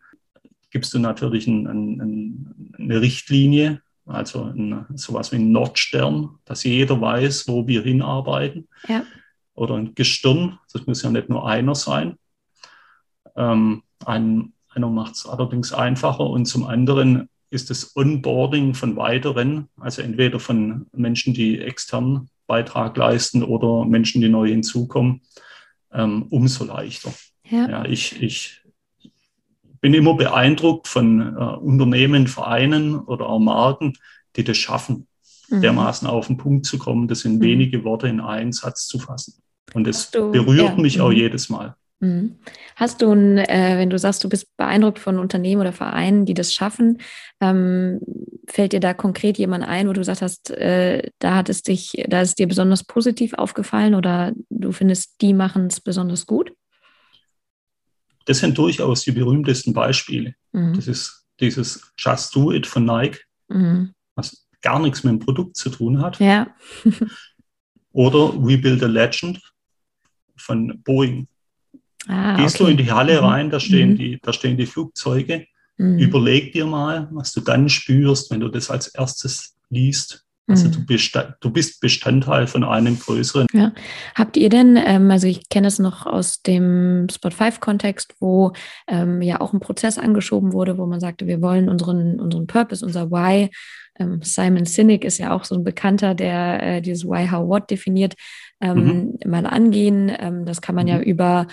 [0.69, 6.99] gibst du natürlich ein, ein, eine Richtlinie, also ein, sowas wie ein Nordstern, dass jeder
[6.99, 8.67] weiß, wo wir hinarbeiten.
[8.88, 9.04] Ja.
[9.54, 12.17] Oder ein Gestirn, das muss ja nicht nur einer sein.
[13.38, 19.67] Ähm, ein einer macht es allerdings einfacher und zum anderen ist das Onboarding von weiteren,
[19.79, 25.21] also entweder von Menschen, die extern Beitrag leisten oder Menschen, die neu hinzukommen,
[25.93, 27.13] ähm, umso leichter.
[27.49, 27.69] Ja.
[27.69, 27.86] ja.
[27.86, 28.62] ich, ich
[29.81, 33.93] bin immer beeindruckt von äh, Unternehmen, Vereinen oder auch Marken,
[34.38, 35.07] die das schaffen,
[35.49, 35.62] mhm.
[35.62, 37.41] dermaßen auf den Punkt zu kommen, das in mhm.
[37.41, 39.41] wenige Worte in einen Satz zu fassen.
[39.73, 40.81] Und das du, berührt ja.
[40.81, 41.17] mich auch mhm.
[41.17, 41.75] jedes Mal.
[42.01, 42.37] Mhm.
[42.75, 46.33] Hast du, ein, äh, wenn du sagst, du bist beeindruckt von Unternehmen oder Vereinen, die
[46.33, 46.97] das schaffen,
[47.39, 48.01] ähm,
[48.47, 51.93] fällt dir da konkret jemand ein, wo du gesagt hast, äh, da hat es dich,
[52.07, 56.51] da ist dir besonders positiv aufgefallen oder du findest, die machen es besonders gut?
[58.25, 60.33] Das sind durchaus die berühmtesten Beispiele.
[60.51, 60.73] Mhm.
[60.73, 63.93] Das ist dieses Just Do It von Nike, mhm.
[64.15, 66.19] was gar nichts mit dem Produkt zu tun hat.
[66.19, 66.47] Ja.
[67.91, 69.39] oder We Build a Legend
[70.35, 71.27] von Boeing.
[72.07, 72.63] Ah, Gehst okay.
[72.65, 73.27] du in die Halle mhm.
[73.27, 73.97] rein, da stehen, mhm.
[73.97, 75.45] die, da stehen die Flugzeuge.
[75.77, 75.99] Mhm.
[75.99, 80.25] Überleg dir mal, was du dann spürst, wenn du das als erstes liest.
[80.47, 80.85] Also du, mhm.
[80.85, 83.47] bist, du bist Bestandteil von einem größeren.
[83.53, 83.71] Ja.
[84.15, 88.51] Habt ihr denn, ähm, also ich kenne es noch aus dem Spot 5-Kontext, wo
[88.87, 92.85] ähm, ja auch ein Prozess angeschoben wurde, wo man sagte, wir wollen unseren, unseren Purpose,
[92.85, 93.49] unser Why.
[93.97, 97.69] Ähm, Simon Sinek ist ja auch so ein Bekannter, der äh, dieses Why, How, What
[97.69, 98.15] definiert,
[98.59, 99.29] ähm, mhm.
[99.29, 100.11] mal angehen.
[100.19, 100.91] Ähm, das kann man mhm.
[100.91, 101.47] ja über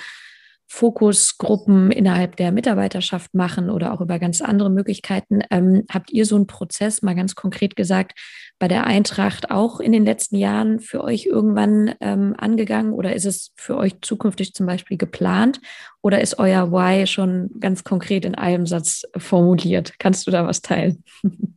[0.70, 5.40] Fokusgruppen innerhalb der Mitarbeiterschaft machen oder auch über ganz andere Möglichkeiten.
[5.50, 8.18] Ähm, habt ihr so einen Prozess mal ganz konkret gesagt,
[8.59, 13.24] bei der Eintracht auch in den letzten Jahren für euch irgendwann ähm, angegangen oder ist
[13.24, 15.61] es für euch zukünftig zum Beispiel geplant
[16.02, 19.94] oder ist euer Why schon ganz konkret in einem Satz formuliert?
[19.98, 21.02] Kannst du da was teilen?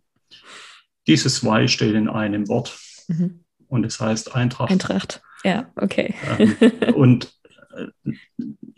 [1.08, 3.44] Dieses Why steht in einem Wort mhm.
[3.68, 4.72] und es heißt Eintracht.
[4.72, 6.16] Eintracht, ja, okay.
[6.40, 6.56] Ähm,
[6.94, 7.34] und
[7.76, 8.14] äh,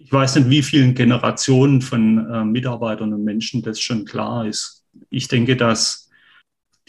[0.03, 4.83] ich weiß nicht, wie vielen Generationen von äh, Mitarbeitern und Menschen das schon klar ist.
[5.09, 6.09] Ich denke, dass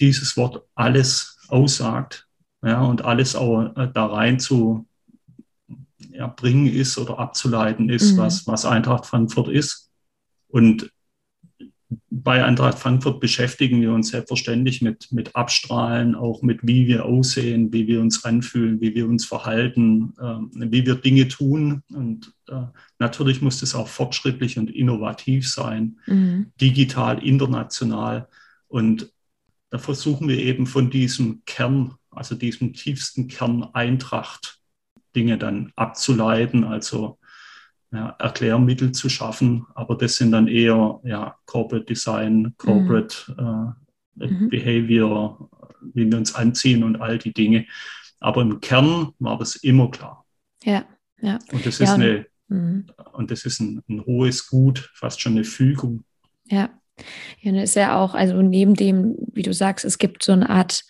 [0.00, 2.26] dieses Wort alles aussagt
[2.64, 4.86] ja, und alles auch äh, da rein zu
[6.10, 8.18] ja, bringen ist oder abzuleiten ist, mhm.
[8.18, 9.90] was, was Eintracht Frankfurt ist.
[10.48, 10.90] Und
[12.10, 17.72] bei Eintracht Frankfurt beschäftigen wir uns selbstverständlich mit, mit Abstrahlen, auch mit wie wir aussehen,
[17.72, 21.82] wie wir uns anfühlen, wie wir uns verhalten, äh, wie wir Dinge tun.
[21.92, 22.62] Und äh,
[22.98, 26.52] natürlich muss es auch fortschrittlich und innovativ sein, mhm.
[26.60, 28.28] digital, international.
[28.68, 29.12] Und
[29.70, 34.60] da versuchen wir eben von diesem Kern, also diesem tiefsten Kern Eintracht,
[35.14, 36.64] Dinge dann abzuleiten.
[36.64, 37.18] Also
[37.94, 43.74] ja, Erklärmittel zu schaffen, aber das sind dann eher ja, Corporate Design, Corporate mhm.
[44.20, 44.48] äh, mhm.
[44.48, 45.48] Behavior,
[45.94, 47.66] wie wir uns anziehen und all die Dinge.
[48.20, 50.24] Aber im Kern war das immer klar.
[50.64, 50.84] Ja,
[51.20, 51.38] ja.
[51.52, 52.86] Und das ist, ja, eine, mhm.
[53.12, 56.04] und das ist ein, ein hohes Gut, fast schon eine Fügung.
[56.46, 56.70] Ja.
[57.40, 60.48] Ja, und ist ja auch, also neben dem, wie du sagst, es gibt so eine
[60.48, 60.82] Art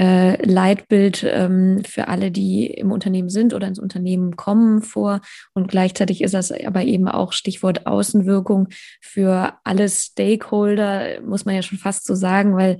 [0.00, 5.20] äh, Leitbild ähm, für alle, die im Unternehmen sind oder ins Unternehmen kommen vor.
[5.54, 8.68] Und gleichzeitig ist das aber eben auch Stichwort Außenwirkung
[9.00, 12.78] für alle Stakeholder, muss man ja schon fast so sagen, weil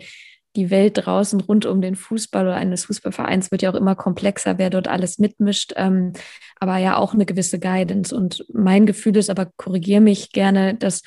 [0.57, 4.59] die Welt draußen rund um den Fußball oder eines Fußballvereins wird ja auch immer komplexer,
[4.59, 6.12] wer dort alles mitmischt, ähm,
[6.59, 8.14] aber ja auch eine gewisse Guidance.
[8.14, 11.03] Und mein Gefühl ist, aber korrigiere mich gerne, dass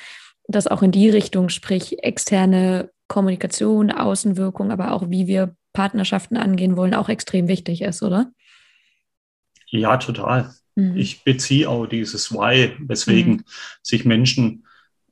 [0.48, 6.76] das auch in die Richtung, sprich externe Kommunikation, Außenwirkung, aber auch wie wir Partnerschaften angehen
[6.76, 8.32] wollen, auch extrem wichtig ist, oder?
[9.68, 10.50] Ja, total.
[10.74, 10.96] Mhm.
[10.96, 13.44] Ich beziehe auch dieses Why, weswegen mhm.
[13.82, 14.66] sich Menschen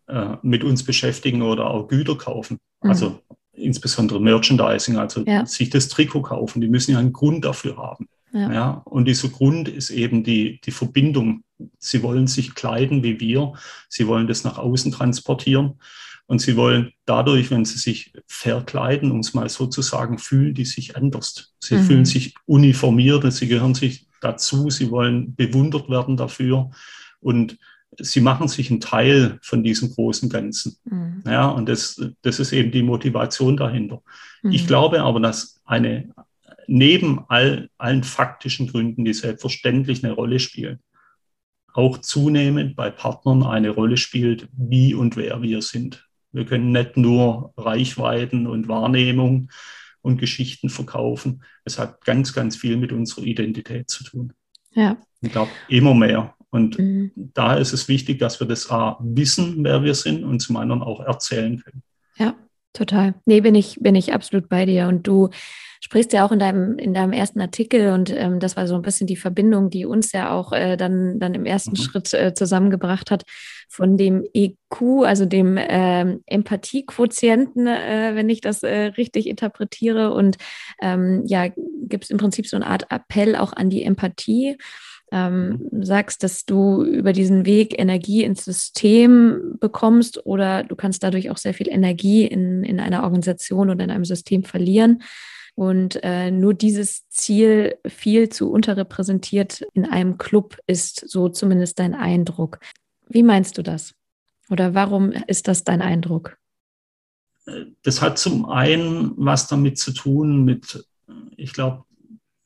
[0.07, 2.59] äh, mit uns beschäftigen oder auch Güter kaufen.
[2.83, 2.91] Mhm.
[2.91, 3.21] Also
[3.53, 5.47] insbesondere Merchandising, also ja.
[5.47, 6.61] sich das Trikot kaufen.
[6.61, 8.09] Die müssen ja einen Grund dafür haben.
[8.33, 8.53] Ja.
[8.53, 8.71] ja.
[8.85, 11.43] und dieser Grund ist eben die, die Verbindung.
[11.79, 13.53] Sie wollen sich kleiden wie wir.
[13.89, 15.79] Sie wollen das nach außen transportieren.
[16.27, 20.55] Und sie wollen dadurch, wenn sie sich verkleiden, um es mal so zu sagen, fühlen
[20.55, 21.55] die sich anders.
[21.59, 21.83] Sie mhm.
[21.83, 26.71] fühlen sich uniformiert, sie gehören sich dazu, sie wollen bewundert werden dafür
[27.19, 27.59] und
[27.99, 30.77] sie machen sich einen Teil von diesem großen Ganzen.
[30.85, 31.25] Mhm.
[31.27, 34.03] Ja, und das, das ist eben die Motivation dahinter.
[34.43, 34.53] Mhm.
[34.53, 36.11] Ich glaube aber, dass eine,
[36.67, 40.79] neben all, allen faktischen Gründen, die selbstverständlich eine Rolle spielen,
[41.75, 46.09] auch zunehmend bei Partnern eine Rolle spielt, wie und wer wir sind.
[46.33, 49.49] Wir können nicht nur Reichweiten und Wahrnehmung
[50.03, 51.43] und Geschichten verkaufen.
[51.65, 54.33] Es hat ganz, ganz viel mit unserer Identität zu tun.
[54.73, 54.97] Ja.
[55.21, 56.35] Ich glaube, immer mehr.
[56.51, 57.13] Und mhm.
[57.15, 60.83] da ist es wichtig, dass wir das A, wissen, wer wir sind und zum anderen
[60.83, 61.83] auch erzählen können.
[62.17, 62.35] Ja,
[62.73, 63.15] total.
[63.25, 64.89] Nee, bin ich, bin ich absolut bei dir.
[64.89, 65.31] Und du
[65.81, 68.83] sprichst ja auch in deinem, in deinem ersten Artikel und ähm, das war so ein
[68.83, 71.77] bisschen die Verbindung, die uns ja auch äh, dann, dann im ersten mhm.
[71.77, 73.25] Schritt äh, zusammengebracht hat
[73.69, 80.13] von dem EQ, also dem ähm, Empathiequotienten, äh, wenn ich das äh, richtig interpretiere.
[80.13, 80.37] Und
[80.83, 84.59] ähm, ja, gibt es im Prinzip so eine Art Appell auch an die Empathie.
[85.13, 85.83] ähm, mhm.
[85.83, 91.39] sagst, dass du über diesen Weg Energie ins System bekommst oder du kannst dadurch auch
[91.39, 95.03] sehr viel Energie in, in einer Organisation oder in einem System verlieren.
[95.61, 101.95] Und äh, nur dieses Ziel viel zu unterrepräsentiert in einem Club ist so zumindest dein
[101.95, 102.61] Eindruck.
[103.11, 103.95] Wie meinst du das?
[104.49, 106.39] Oder warum ist das dein Eindruck?
[107.83, 110.83] Das hat zum einen was damit zu tun mit,
[111.37, 111.85] ich glaube,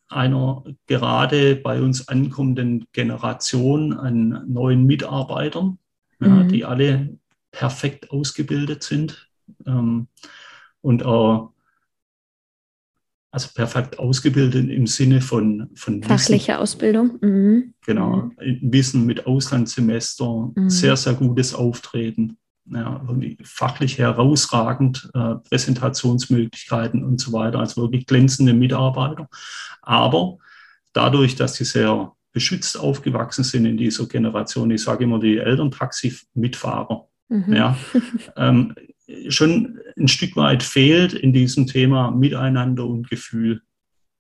[0.09, 5.79] einer gerade bei uns ankommenden Generation an neuen Mitarbeitern,
[6.18, 6.27] mhm.
[6.27, 7.16] ja, die alle
[7.53, 9.31] perfekt ausgebildet sind
[9.66, 10.09] ähm,
[10.81, 11.54] und auch
[13.35, 16.61] also perfekt ausgebildet im Sinne von, von fachliche Wissen.
[16.62, 17.18] Ausbildung.
[17.20, 17.75] Mhm.
[17.85, 18.59] Genau, mhm.
[18.62, 20.70] Wissen mit Auslandssemester, mhm.
[20.70, 23.05] sehr, sehr gutes Auftreten, ja,
[23.42, 29.29] fachlich herausragend, äh, Präsentationsmöglichkeiten und so weiter, also wirklich glänzende Mitarbeiter.
[29.83, 30.38] Aber
[30.92, 37.09] dadurch, dass sie sehr beschützt aufgewachsen sind in dieser Generation, ich sage immer die Elterntaxi-Mitfahrer,
[37.31, 37.53] mhm.
[37.53, 37.77] ja,
[38.37, 38.77] ähm,
[39.29, 43.62] schon ein Stück weit fehlt in diesem Thema Miteinander und Gefühl.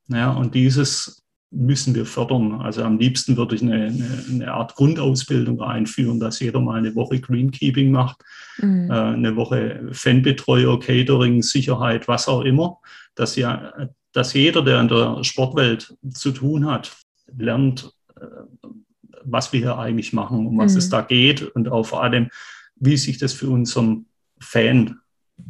[0.08, 2.60] Ja, und dieses müssen wir fördern.
[2.60, 6.94] Also am liebsten würde ich eine, eine, eine Art Grundausbildung einführen, dass jeder mal eine
[6.94, 8.22] Woche Greenkeeping macht,
[8.58, 8.90] mhm.
[8.90, 12.78] äh, eine Woche Fanbetreuer, Catering, Sicherheit, was auch immer,
[13.14, 13.72] dass, ja,
[14.12, 16.96] dass jeder, der in der Sportwelt zu tun hat,
[17.36, 18.24] lernt, äh,
[19.24, 20.78] was wir hier eigentlich machen, um was mhm.
[20.78, 22.28] es da geht und auch vor allem,
[22.76, 24.06] wie sich das für unseren
[24.44, 25.00] Fan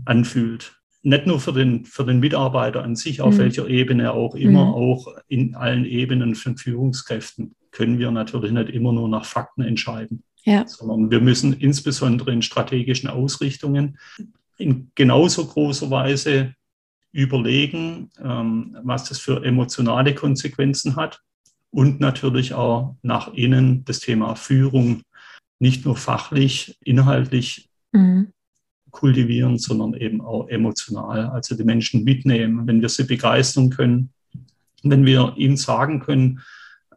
[0.04, 0.80] anfühlt.
[1.02, 3.38] Nicht nur für den, für den Mitarbeiter an sich, auf mhm.
[3.38, 4.74] welcher Ebene auch immer, mhm.
[4.74, 10.22] auch in allen Ebenen von Führungskräften können wir natürlich nicht immer nur nach Fakten entscheiden,
[10.44, 10.66] ja.
[10.66, 13.98] sondern wir müssen insbesondere in strategischen Ausrichtungen
[14.56, 16.54] in genauso großer Weise
[17.12, 21.20] überlegen, ähm, was das für emotionale Konsequenzen hat
[21.70, 25.02] und natürlich auch nach innen das Thema Führung
[25.58, 28.32] nicht nur fachlich, inhaltlich mhm
[28.94, 34.10] kultivieren, sondern eben auch emotional, also die Menschen mitnehmen, wenn wir sie begeistern können,
[34.82, 36.40] wenn wir ihnen sagen können,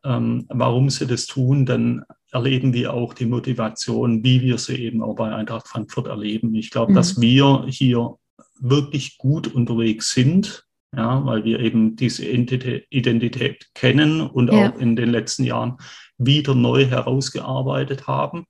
[0.06, 5.02] ähm, warum sie das tun, dann erleben wir auch die Motivation, wie wir sie eben
[5.02, 6.54] auch bei Eintracht Frankfurt erleben.
[6.56, 6.96] Ich glaube, mhm.
[6.96, 8.16] dass wir hier
[8.60, 14.70] wirklich gut unterwegs sind, ja, weil wir eben diese Identität kennen und ja.
[14.70, 15.78] auch in den letzten Jahren
[16.18, 18.46] wieder neu herausgearbeitet haben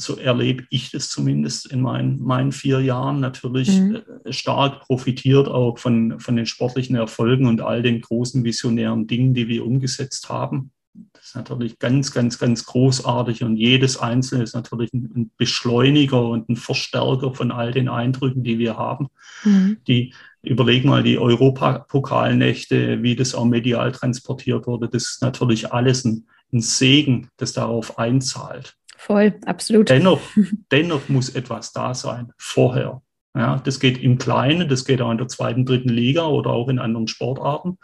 [0.00, 4.00] so erlebe ich das zumindest in meinen, meinen vier Jahren, natürlich mhm.
[4.24, 9.34] Äh, stark profitiert auch von, von den sportlichen Erfolgen und all den großen visionären Dingen,
[9.34, 10.72] die wir umgesetzt haben.
[11.12, 16.48] Das ist natürlich ganz, ganz, ganz großartig und jedes Einzelne ist natürlich ein Beschleuniger und
[16.48, 19.08] ein Verstärker von all den Eindrücken, die wir haben.
[19.44, 19.78] Mhm.
[19.86, 24.88] Die, überleg mal die Europapokalnächte, wie das auch medial transportiert wurde.
[24.88, 28.76] Das ist natürlich alles ein, ein Segen, das darauf einzahlt.
[29.00, 29.88] Voll, absolut.
[29.88, 30.20] Dennoch,
[30.70, 33.00] dennoch muss etwas da sein, vorher.
[33.34, 36.68] Ja, das geht im Kleinen, das geht auch in der zweiten, dritten Liga oder auch
[36.68, 37.78] in anderen Sportarten,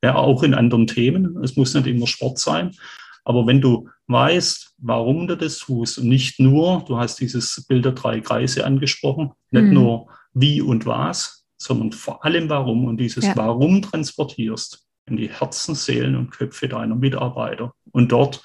[0.00, 1.42] ja, auch in anderen Themen.
[1.42, 2.76] Es muss nicht immer Sport sein.
[3.24, 7.84] Aber wenn du weißt, warum du das tust und nicht nur, du hast dieses Bild
[7.84, 9.74] der drei Kreise angesprochen, nicht mhm.
[9.74, 13.36] nur wie und was, sondern vor allem warum und dieses ja.
[13.36, 17.72] Warum transportierst in die Herzen, Seelen und Köpfe deiner Mitarbeiter.
[17.90, 18.40] Und dort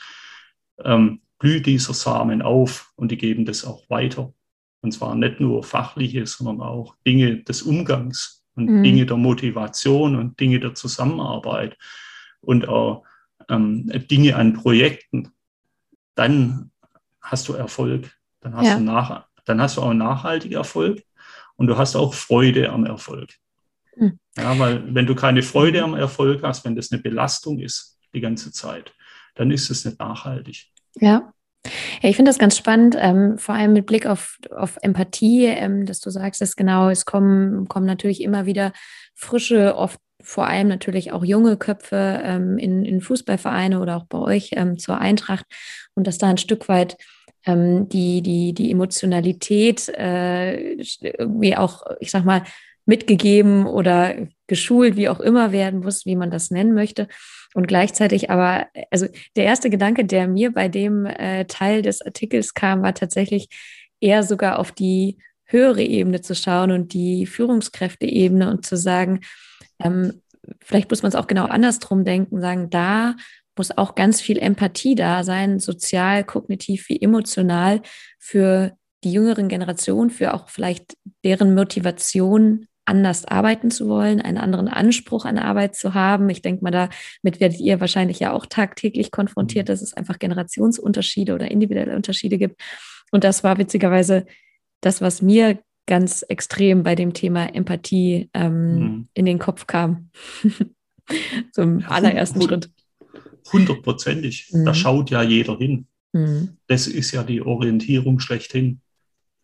[0.84, 4.34] ähm, blüht dieser Samen auf und die geben das auch weiter.
[4.82, 8.84] Und zwar nicht nur fachliche, sondern auch Dinge des Umgangs und mhm.
[8.84, 11.78] Dinge der Motivation und Dinge der Zusammenarbeit
[12.41, 13.04] und auch
[13.50, 15.30] ähm, Dinge an Projekten.
[16.15, 16.71] Dann
[17.21, 18.12] hast du Erfolg.
[18.41, 18.78] Dann hast, ja.
[18.78, 21.02] du nach, dann hast du auch nachhaltigen Erfolg
[21.56, 23.34] und du hast auch Freude am Erfolg.
[23.95, 24.19] Mhm.
[24.38, 28.21] Ja, weil wenn du keine Freude am Erfolg hast, wenn das eine Belastung ist die
[28.21, 28.93] ganze Zeit,
[29.36, 30.67] dann ist es nicht nachhaltig.
[30.96, 31.32] Ja.
[32.02, 35.86] Ja, ich finde das ganz spannend, ähm, vor allem mit Blick auf, auf Empathie, ähm,
[35.86, 38.72] dass du sagst, dass genau, es kommen, kommen natürlich immer wieder
[39.16, 44.18] frische, oft vor allem natürlich auch junge Köpfe ähm, in, in Fußballvereine oder auch bei
[44.18, 45.46] euch ähm, zur Eintracht
[45.94, 46.98] und dass da ein Stück weit
[47.46, 52.44] ähm, die, die, die Emotionalität äh, irgendwie auch, ich sag mal,
[52.86, 54.16] mitgegeben oder
[54.48, 57.08] geschult, wie auch immer werden muss, wie man das nennen möchte.
[57.56, 62.54] Und gleichzeitig aber, also der erste Gedanke, der mir bei dem äh, Teil des Artikels
[62.54, 63.48] kam, war tatsächlich
[64.02, 69.22] eher sogar auf die höhere Ebene zu schauen und die Führungskräfteebene und zu sagen,
[69.80, 70.22] ähm,
[70.60, 73.15] vielleicht muss man es auch genau andersrum denken, sagen, da
[73.58, 77.82] muss auch ganz viel Empathie da sein, sozial, kognitiv wie emotional
[78.20, 78.74] für
[79.06, 85.26] die jüngeren Generationen, für auch vielleicht deren Motivation anders arbeiten zu wollen, einen anderen Anspruch
[85.26, 86.30] an Arbeit zu haben.
[86.30, 89.71] Ich denke mal, damit werdet ihr wahrscheinlich ja auch tagtäglich konfrontiert, mhm.
[89.71, 92.62] dass es einfach Generationsunterschiede oder individuelle Unterschiede gibt.
[93.12, 94.26] Und das war witzigerweise
[94.82, 99.08] das, was mir ganz extrem bei dem Thema Empathie ähm, mhm.
[99.13, 100.10] in den Kopf kam.
[101.52, 102.71] Zum ja, allerersten Schritt.
[103.52, 104.50] Hundertprozentig.
[104.52, 104.65] Mhm.
[104.65, 105.88] Da schaut ja jeder hin.
[106.13, 106.58] Mhm.
[106.67, 108.82] Das ist ja die Orientierung schlechthin.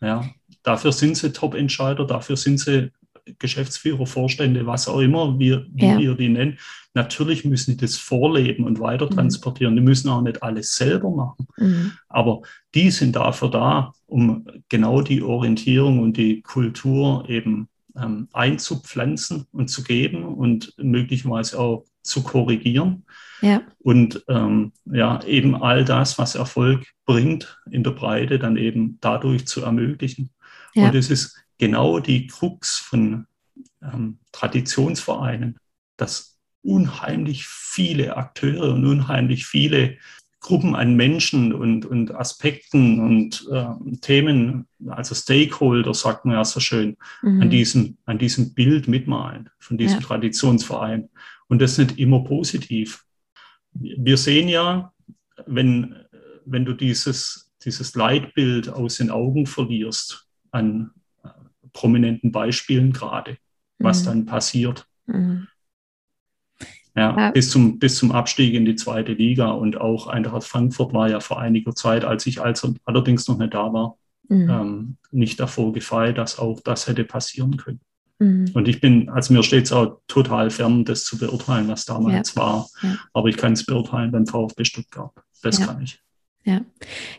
[0.01, 0.31] Ja,
[0.63, 2.91] dafür sind sie Top-Entscheider, dafür sind sie
[3.39, 5.97] Geschäftsführer, Vorstände, was auch immer wir, wie ja.
[5.97, 6.57] wir die nennen.
[6.93, 9.11] Natürlich müssen die das vorleben und weiter mhm.
[9.11, 9.73] transportieren.
[9.73, 9.77] Mhm.
[9.77, 11.47] Die müssen auch nicht alles selber machen.
[11.57, 11.91] Mhm.
[12.09, 12.41] Aber
[12.75, 19.69] die sind dafür da, um genau die Orientierung und die Kultur eben ähm, einzupflanzen und
[19.69, 23.05] zu geben und möglicherweise auch zu korrigieren.
[23.41, 23.61] Ja.
[23.79, 29.47] Und ähm, ja, eben all das, was Erfolg bringt in der Breite, dann eben dadurch
[29.47, 30.29] zu ermöglichen.
[30.73, 30.87] Ja.
[30.87, 33.27] Und es ist genau die Krux von
[33.83, 35.57] ähm, Traditionsvereinen,
[35.95, 39.97] dass unheimlich viele Akteure und unheimlich viele
[40.39, 46.59] Gruppen an Menschen und, und Aspekten und äh, Themen, also Stakeholder, sagt man ja so
[46.59, 47.43] schön, mhm.
[47.43, 50.07] an, diesem, an diesem Bild mitmalen von diesem ja.
[50.07, 51.09] Traditionsverein.
[51.47, 53.05] Und das ist nicht immer positiv.
[53.73, 54.91] Wir sehen ja,
[55.45, 55.95] wenn,
[56.45, 60.89] wenn du dieses, dieses Leitbild aus den Augen verlierst, an
[61.73, 63.37] prominenten Beispielen gerade,
[63.79, 64.05] was mhm.
[64.05, 64.87] dann passiert.
[65.05, 65.47] Mhm.
[66.95, 70.93] Ja, ja, Bis, zum, bis zum Abstieg in die zweite Liga und auch Eintracht Frankfurt
[70.93, 74.49] war ja vor einiger Zeit, als ich also allerdings noch nicht da war, mhm.
[74.49, 77.79] ähm, nicht davor gefeit, dass auch das hätte passieren können.
[78.19, 78.51] Mhm.
[78.53, 82.35] Und ich bin, also mir steht es auch total fern, das zu beurteilen, was damals
[82.35, 82.41] ja.
[82.41, 82.67] war.
[82.83, 82.97] Ja.
[83.13, 85.11] Aber ich kann es beurteilen beim VfB Stuttgart.
[85.41, 85.99] Das kann ich.
[86.43, 86.61] Ja,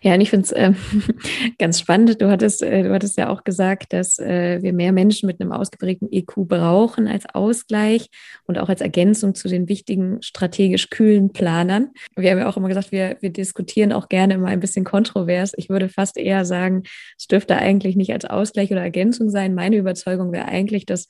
[0.02, 0.72] ja, und ich finde es äh,
[1.58, 2.20] ganz spannend.
[2.20, 5.52] Du hattest, äh, du hattest ja auch gesagt, dass äh, wir mehr Menschen mit einem
[5.52, 8.08] ausgeprägten EQ brauchen als Ausgleich
[8.46, 11.90] und auch als Ergänzung zu den wichtigen strategisch kühlen Planern.
[12.16, 15.52] Wir haben ja auch immer gesagt, wir, wir diskutieren auch gerne immer ein bisschen kontrovers.
[15.56, 16.82] Ich würde fast eher sagen,
[17.16, 19.54] es dürfte eigentlich nicht als Ausgleich oder Ergänzung sein.
[19.54, 21.06] Meine Überzeugung wäre eigentlich, dass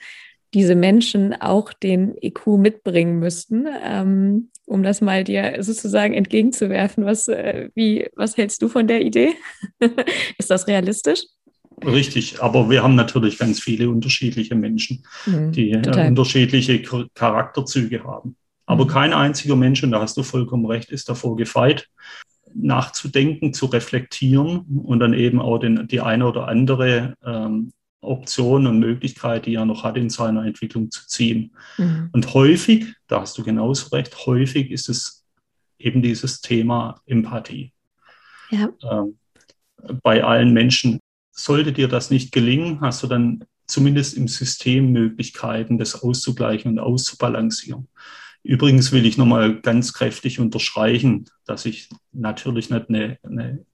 [0.55, 7.05] diese Menschen auch den EQ mitbringen müssten, ähm, um das mal dir sozusagen entgegenzuwerfen.
[7.05, 9.31] Was, äh, wie, was hältst du von der Idee?
[10.39, 11.25] Ist das realistisch?
[11.85, 16.81] Richtig, aber wir haben natürlich ganz viele unterschiedliche Menschen, mhm, die äh, unterschiedliche
[17.15, 18.37] Charakterzüge haben.
[18.67, 18.89] Aber mhm.
[18.89, 21.89] kein einziger Mensch, und da hast du vollkommen recht, ist davor gefeit,
[22.55, 28.79] nachzudenken, zu reflektieren und dann eben auch den, die eine oder andere ähm, Option und
[28.79, 31.55] Möglichkeit, die er noch hat, in seiner Entwicklung zu ziehen.
[31.79, 32.11] Mhm.
[32.13, 35.25] Und häufig, da hast du genauso recht, häufig ist es
[35.79, 37.73] eben dieses Thema Empathie.
[38.51, 38.69] Ja.
[38.91, 39.19] Ähm,
[40.03, 40.99] bei allen Menschen.
[41.35, 46.79] Sollte dir das nicht gelingen, hast du dann zumindest im System Möglichkeiten, das auszugleichen und
[46.79, 47.89] auszubalancieren.
[48.43, 53.65] Übrigens will ich nochmal ganz kräftig unterstreichen, dass ich natürlich nicht eine, eine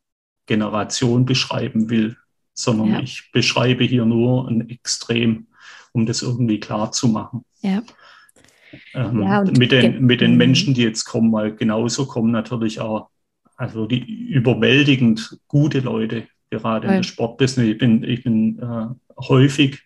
[0.47, 2.17] Generation beschreiben will,
[2.59, 3.01] sondern ja.
[3.01, 5.47] ich beschreibe hier nur ein Extrem,
[5.93, 7.45] um das irgendwie klar zu machen.
[7.63, 7.83] Ja.
[8.95, 10.39] Ähm, ja, mit, den, mit den mhm.
[10.39, 13.11] Menschen, die jetzt kommen, weil genauso kommen natürlich auch
[13.57, 16.97] also die überwältigend gute Leute, gerade ja.
[16.97, 17.71] im Sportbusiness.
[17.71, 18.87] Ich bin, ich bin äh,
[19.29, 19.81] häufig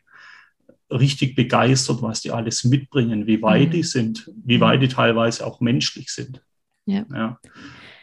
[0.91, 3.73] richtig begeistert, was die alles mitbringen, wie weit mhm.
[3.73, 6.43] die sind, wie weit die teilweise auch menschlich sind.
[6.87, 7.05] Ja.
[7.13, 7.39] ja.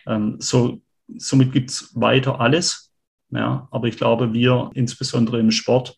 [0.05, 0.79] Ähm, so,
[1.17, 2.88] somit gibt es weiter alles.
[3.31, 5.97] Ja, aber ich glaube, wir insbesondere im Sport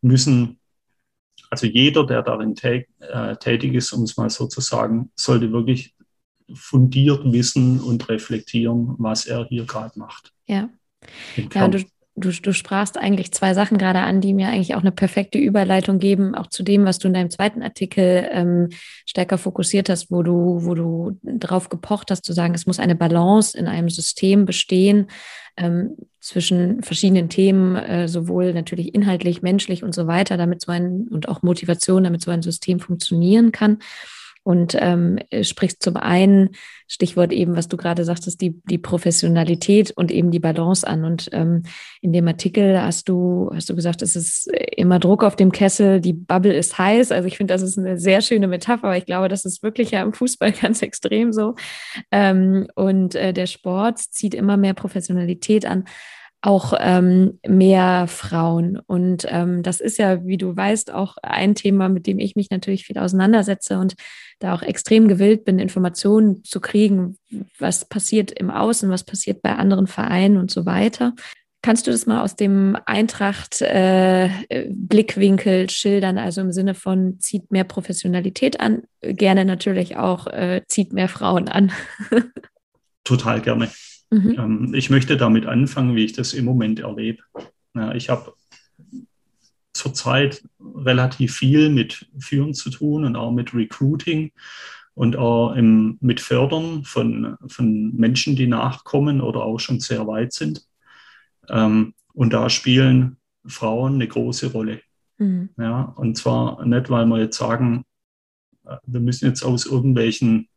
[0.00, 0.58] müssen,
[1.50, 5.94] also jeder, der darin äh, tätig ist, um es mal so zu sagen, sollte wirklich
[6.54, 10.32] fundiert wissen und reflektieren, was er hier gerade macht.
[10.46, 10.68] Ja.
[11.52, 11.84] Ja, du,
[12.20, 15.98] du, du sprachst eigentlich zwei Sachen gerade an, die mir eigentlich auch eine perfekte Überleitung
[15.98, 18.68] geben, auch zu dem, was du in deinem zweiten Artikel ähm,
[19.06, 22.94] stärker fokussiert hast, wo du, wo du drauf gepocht hast, zu sagen, es muss eine
[22.94, 25.06] Balance in einem System bestehen
[25.56, 31.08] ähm, zwischen verschiedenen Themen, äh, sowohl natürlich inhaltlich, menschlich und so weiter, damit so ein
[31.10, 33.78] und auch Motivation, damit so ein System funktionieren kann.
[34.48, 36.56] Und ähm, sprichst zum einen,
[36.86, 41.04] Stichwort eben, was du gerade sagtest, die, die Professionalität und eben die Balance an.
[41.04, 41.64] Und ähm,
[42.00, 46.00] in dem Artikel hast du, hast du gesagt, es ist immer Druck auf dem Kessel,
[46.00, 47.12] die Bubble ist heiß.
[47.12, 48.96] Also ich finde, das ist eine sehr schöne Metapher.
[48.96, 51.54] Ich glaube, das ist wirklich ja im Fußball ganz extrem so.
[52.10, 55.84] Ähm, und äh, der Sport zieht immer mehr Professionalität an
[56.40, 58.78] auch ähm, mehr Frauen.
[58.86, 62.50] Und ähm, das ist ja, wie du weißt, auch ein Thema, mit dem ich mich
[62.50, 63.94] natürlich viel auseinandersetze und
[64.38, 67.18] da auch extrem gewillt bin, Informationen zu kriegen,
[67.58, 71.14] was passiert im Außen, was passiert bei anderen Vereinen und so weiter.
[71.60, 77.64] Kannst du das mal aus dem Eintracht-Blickwinkel äh, schildern, also im Sinne von zieht mehr
[77.64, 81.72] Professionalität an, gerne natürlich auch äh, zieht mehr Frauen an?
[83.04, 83.68] Total gerne.
[84.10, 84.34] Mhm.
[84.38, 87.22] Ähm, ich möchte damit anfangen, wie ich das im Moment erlebe.
[87.74, 88.32] Ja, ich habe
[89.72, 94.32] zurzeit relativ viel mit Führen zu tun und auch mit Recruiting
[94.94, 100.32] und auch im, mit Fördern von, von Menschen, die nachkommen oder auch schon sehr weit
[100.32, 100.66] sind.
[101.48, 104.80] Ähm, und da spielen Frauen eine große Rolle.
[105.18, 105.50] Mhm.
[105.56, 107.84] Ja, und zwar nicht, weil wir jetzt sagen,
[108.64, 110.48] äh, wir müssen jetzt aus irgendwelchen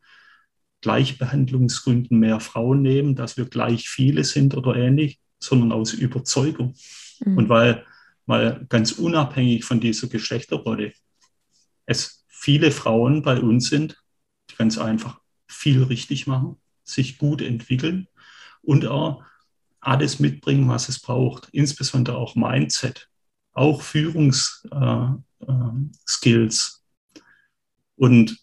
[0.82, 6.75] Gleichbehandlungsgründen mehr Frauen nehmen, dass wir gleich viele sind oder ähnlich, sondern aus Überzeugung.
[7.19, 7.38] Mhm.
[7.38, 7.86] Und weil,
[8.25, 10.93] weil ganz unabhängig von dieser Geschlechterrolle
[11.86, 14.01] es viele Frauen bei uns sind,
[14.49, 18.07] die ganz einfach viel richtig machen, sich gut entwickeln
[18.61, 19.23] und auch
[19.79, 23.09] alles mitbringen, was es braucht, insbesondere auch Mindset,
[23.53, 25.21] auch Führungsskills.
[27.11, 27.21] Äh, äh,
[27.95, 28.38] und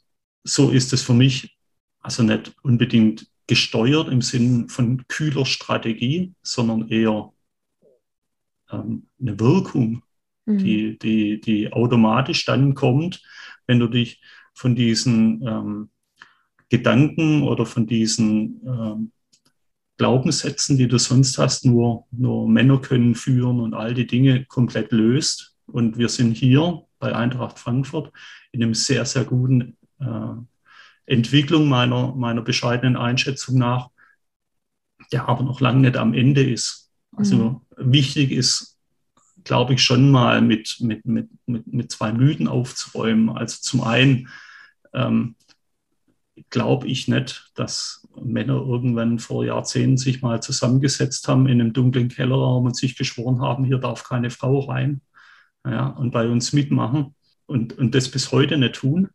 [0.45, 1.58] so ist es für mich
[2.01, 7.33] also nicht unbedingt gesteuert im Sinn von kühler Strategie, sondern eher
[8.71, 10.03] ähm, eine Wirkung,
[10.47, 10.59] mhm.
[10.59, 13.23] die, die, die automatisch dann kommt,
[13.67, 14.21] wenn du dich
[14.55, 15.91] von diesen ähm,
[16.69, 19.13] Gedanken oder von diesen ähm,
[19.97, 24.93] Glaubenssätzen, die du sonst hast, nur, nur Männer können führen und all die Dinge komplett
[24.93, 25.57] löst.
[25.67, 28.13] Und wir sind hier bei Eintracht Frankfurt
[28.53, 30.35] in einem sehr, sehr guten äh,
[31.09, 33.89] Entwicklung meiner, meiner bescheidenen Einschätzung nach,
[35.13, 36.91] der aber noch lange nicht am Ende ist.
[37.17, 37.93] Also mhm.
[37.93, 38.79] wichtig ist,
[39.45, 43.31] glaube ich, schon mal mit, mit, mit, mit, mit zwei Mythen aufzuräumen.
[43.31, 44.29] Also zum einen
[44.93, 45.35] ähm,
[46.51, 52.09] glaube ich nicht, dass Männer irgendwann vor Jahrzehnten sich mal zusammengesetzt haben in einem dunklen
[52.09, 55.01] Kellerraum und sich geschworen haben, hier darf keine Frau rein
[55.67, 57.15] ja, und bei uns mitmachen
[57.47, 59.09] und, und das bis heute nicht tun.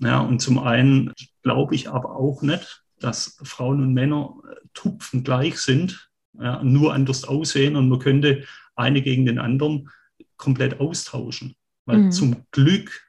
[0.00, 1.12] Ja, und zum einen
[1.42, 4.34] glaube ich aber auch nicht, dass Frauen und Männer
[4.74, 8.44] tupfen gleich sind, ja, nur anders aussehen und man könnte
[8.76, 9.90] eine gegen den anderen
[10.36, 11.56] komplett austauschen.
[11.84, 12.12] Weil mhm.
[12.12, 13.08] zum Glück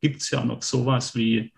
[0.00, 1.52] gibt es ja noch sowas wie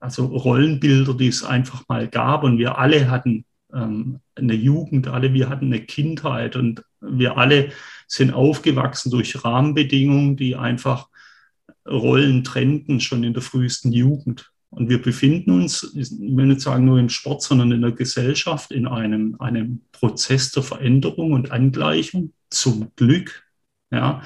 [0.00, 2.42] also Rollenbilder, die es einfach mal gab.
[2.42, 7.70] Und wir alle hatten ähm, eine Jugend, alle wir hatten eine Kindheit und wir alle
[8.08, 11.09] sind aufgewachsen durch Rahmenbedingungen, die einfach
[11.90, 14.50] Rollen trennten, schon in der frühesten Jugend.
[14.70, 18.70] Und wir befinden uns, ich will nicht sagen nur im Sport, sondern in der Gesellschaft
[18.70, 23.44] in einem, einem Prozess der Veränderung und Angleichung, zum Glück.
[23.90, 24.22] Ja.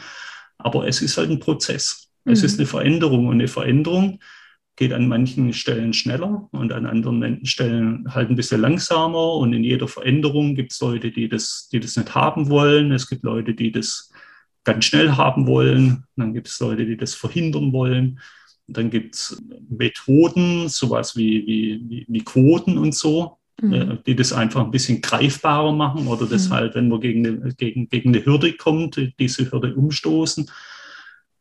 [0.59, 2.11] Aber es ist halt ein Prozess.
[2.25, 2.47] Es mhm.
[2.47, 4.21] ist eine Veränderung und eine Veränderung
[4.77, 9.35] geht an manchen Stellen schneller und an anderen Stellen halt ein bisschen langsamer.
[9.35, 12.91] Und in jeder Veränderung gibt es Leute, die das, die das nicht haben wollen.
[12.91, 14.11] Es gibt Leute, die das
[14.65, 16.05] ganz schnell haben wollen.
[16.17, 18.21] dann gibt es Leute, die das verhindern wollen.
[18.67, 23.73] Dann gibt es Methoden, sowas wie, wie, wie, Quoten und so, mhm.
[23.73, 26.53] äh, die das einfach ein bisschen greifbarer machen oder das mhm.
[26.55, 30.51] halt, wenn man gegen eine, gegen, gegen eine Hürde kommt, diese Hürde umstoßen.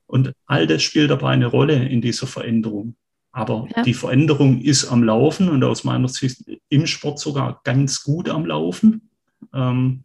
[0.05, 2.95] Und all das spielt dabei eine Rolle in dieser Veränderung.
[3.32, 3.82] Aber ja.
[3.84, 8.45] die Veränderung ist am Laufen und aus meiner Sicht im Sport sogar ganz gut am
[8.45, 9.09] Laufen.
[9.53, 10.03] Ähm,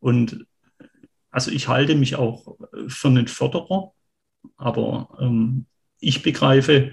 [0.00, 0.46] und
[1.32, 2.56] also ich halte mich auch
[2.86, 3.92] für einen Förderer,
[4.56, 5.66] aber ähm,
[5.98, 6.92] ich begreife,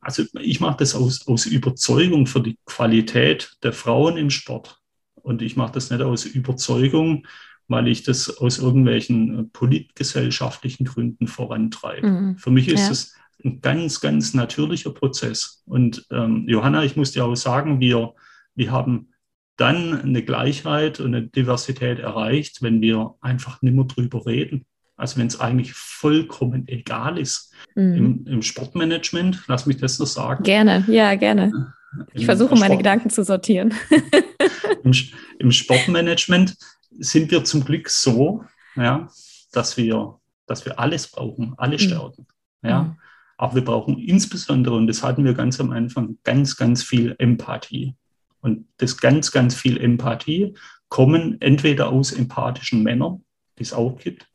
[0.00, 4.80] also ich mache das aus, aus Überzeugung für die Qualität der Frauen im Sport.
[5.14, 7.26] Und ich mache das nicht aus Überzeugung,
[7.68, 12.06] weil ich das aus irgendwelchen politgesellschaftlichen Gründen vorantreibe.
[12.06, 12.38] Mhm.
[12.38, 15.62] Für mich ist es ein ganz, ganz natürlicher Prozess.
[15.66, 18.14] Und ähm, Johanna, ich muss dir auch sagen, wir,
[18.54, 19.12] wir haben
[19.60, 24.64] dann eine Gleichheit und eine Diversität erreicht, wenn wir einfach nicht mehr drüber reden.
[24.96, 27.52] Also wenn es eigentlich vollkommen egal ist.
[27.74, 27.94] Mhm.
[27.94, 30.44] Im, Im, Sportmanagement, lass mich das noch sagen.
[30.44, 31.72] Gerne, ja, gerne.
[32.12, 33.74] Ich Im versuche meine Gedanken zu sortieren.
[34.84, 34.92] Im,
[35.38, 36.56] Im, Sportmanagement
[36.98, 38.44] sind wir zum Glück so,
[38.76, 39.08] ja,
[39.52, 41.80] dass wir, dass wir alles brauchen, alle mhm.
[41.80, 42.26] Stärken.
[42.62, 42.82] Ja.
[42.82, 42.96] Mhm.
[43.36, 47.94] Aber wir brauchen insbesondere, und das hatten wir ganz am Anfang, ganz, ganz viel Empathie.
[48.40, 50.54] Und das ganz, ganz viel Empathie
[50.88, 53.24] kommen entweder aus empathischen Männern,
[53.58, 54.26] die es auch gibt,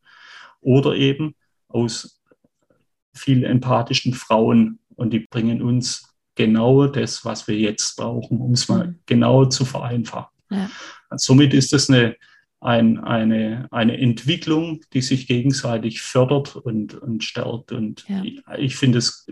[0.62, 1.36] oder eben
[1.68, 2.22] aus
[3.14, 4.80] viel empathischen Frauen.
[4.96, 9.00] Und die bringen uns genau das, was wir jetzt brauchen, um es mal mhm.
[9.06, 10.36] genau zu vereinfachen.
[10.50, 10.70] Ja.
[11.16, 12.16] Somit ist es eine,
[12.60, 17.72] ein, eine, eine Entwicklung, die sich gegenseitig fördert und, und stärkt.
[17.72, 18.24] Und ja.
[18.24, 19.28] ich, ich finde es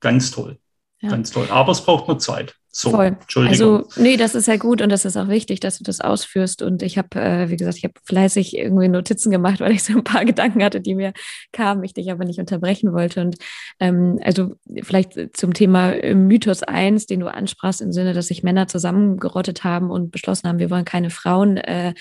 [0.00, 0.58] ganz toll.
[1.00, 1.10] Ja.
[1.10, 1.48] Ganz toll.
[1.50, 2.56] Aber es braucht nur Zeit.
[2.74, 3.18] So, Voll.
[3.36, 6.62] Also, nee, das ist ja gut und das ist auch wichtig, dass du das ausführst.
[6.62, 9.92] Und ich habe, äh, wie gesagt, ich habe fleißig irgendwie Notizen gemacht, weil ich so
[9.92, 11.12] ein paar Gedanken hatte, die mir
[11.52, 13.20] kamen, ich dich aber nicht unterbrechen wollte.
[13.20, 13.36] Und
[13.78, 18.68] ähm, also vielleicht zum Thema Mythos 1, den du ansprachst, im Sinne, dass sich Männer
[18.68, 21.92] zusammengerottet haben und beschlossen haben, wir wollen keine Frauen äh,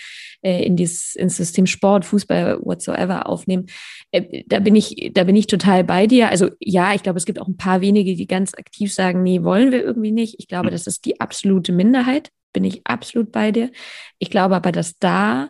[0.41, 3.65] äh in dieses, ins System Sport, Fußball, whatsoever aufnehmen.
[4.11, 6.30] Äh, da bin ich, da bin ich total bei dir.
[6.30, 9.43] Also ja, ich glaube, es gibt auch ein paar wenige, die ganz aktiv sagen, nee,
[9.43, 10.36] wollen wir irgendwie nicht.
[10.39, 13.72] Ich glaube, glaube, das ist die absolute Minderheit, bin ich absolut bei dir.
[14.20, 15.49] Ich glaube aber, dass da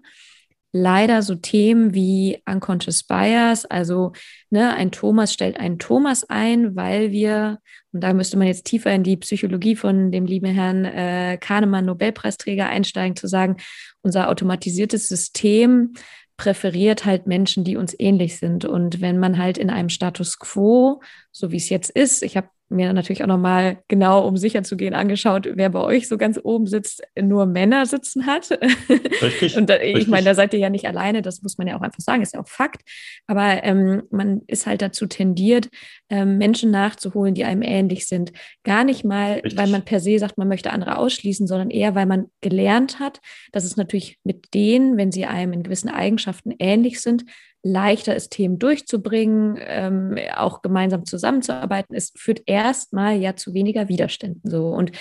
[0.74, 4.14] leider so Themen wie Unconscious Bias, also
[4.50, 7.60] ne, ein Thomas stellt einen Thomas ein, weil wir,
[7.92, 11.86] und da müsste man jetzt tiefer in die Psychologie von dem lieben Herrn äh, Kahnemann,
[11.86, 13.58] Nobelpreisträger, einsteigen, zu sagen,
[14.02, 15.94] unser automatisiertes System
[16.38, 18.64] präferiert halt Menschen, die uns ähnlich sind.
[18.64, 21.02] Und wenn man halt in einem Status quo,
[21.32, 24.78] so wie es jetzt ist, ich habe mir natürlich auch nochmal genau, um sicher zu
[24.78, 28.50] gehen, angeschaut, wer bei euch so ganz oben sitzt, nur Männer sitzen hat.
[29.22, 29.58] Richtig.
[29.58, 31.82] Und da, ich meine, da seid ihr ja nicht alleine, das muss man ja auch
[31.82, 32.82] einfach sagen, ist ja auch Fakt.
[33.28, 35.70] Aber ähm, man ist halt dazu tendiert,
[36.10, 38.32] ähm, Menschen nachzuholen, die einem ähnlich sind.
[38.64, 39.58] Gar nicht mal, Richtig.
[39.58, 43.20] weil man per se sagt, man möchte andere ausschließen, sondern eher, weil man gelernt hat,
[43.52, 47.26] dass es natürlich mit denen, wenn sie einem in gewissen Eigenschaften ähnlich sind,
[47.64, 51.96] leichter ist, Themen durchzubringen, ähm, auch gemeinsam zusammenzuarbeiten.
[51.96, 54.70] Es führt erstmal ja zu weniger Widerständen so.
[54.70, 54.92] Und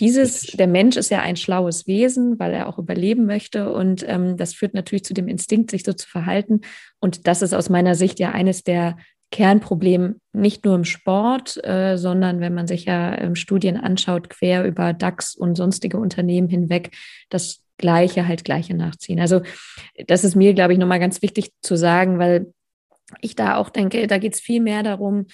[0.00, 3.72] dieses, der Mensch ist ja ein schlaues Wesen, weil er auch überleben möchte.
[3.72, 6.62] Und ähm, das führt natürlich zu dem Instinkt, sich so zu verhalten.
[6.98, 8.96] Und das ist aus meiner Sicht ja eines der
[9.34, 14.64] Kernprobleme, nicht nur im Sport, äh, sondern wenn man sich ja ähm, Studien anschaut, quer
[14.64, 16.92] über DAX und sonstige Unternehmen hinweg,
[17.30, 19.18] dass Gleiche halt Gleiche nachziehen.
[19.18, 19.42] Also
[20.06, 22.54] das ist mir, glaube ich, nochmal ganz wichtig zu sagen, weil
[23.20, 25.26] ich da auch denke, da geht es viel mehr darum,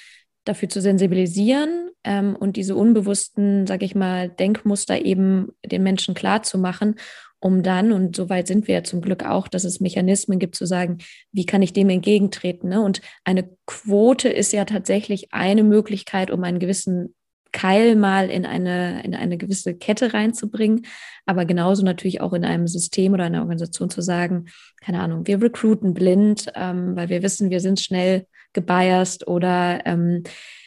[0.45, 6.43] dafür zu sensibilisieren ähm, und diese unbewussten, sage ich mal, Denkmuster eben den Menschen klar
[6.43, 6.95] zu machen,
[7.41, 10.55] um dann, und so weit sind wir ja zum Glück auch, dass es Mechanismen gibt
[10.55, 10.99] zu sagen,
[11.33, 12.69] wie kann ich dem entgegentreten.
[12.69, 12.81] Ne?
[12.83, 17.15] Und eine Quote ist ja tatsächlich eine Möglichkeit, um einen gewissen
[17.53, 20.87] Keil mal in eine, in eine gewisse Kette reinzubringen,
[21.27, 24.47] aber genauso natürlich auch in einem System oder einer Organisation zu sagen,
[24.81, 30.23] keine Ahnung, wir recruiten blind, ähm, weil wir wissen, wir sind schnell gebiased oder ähm,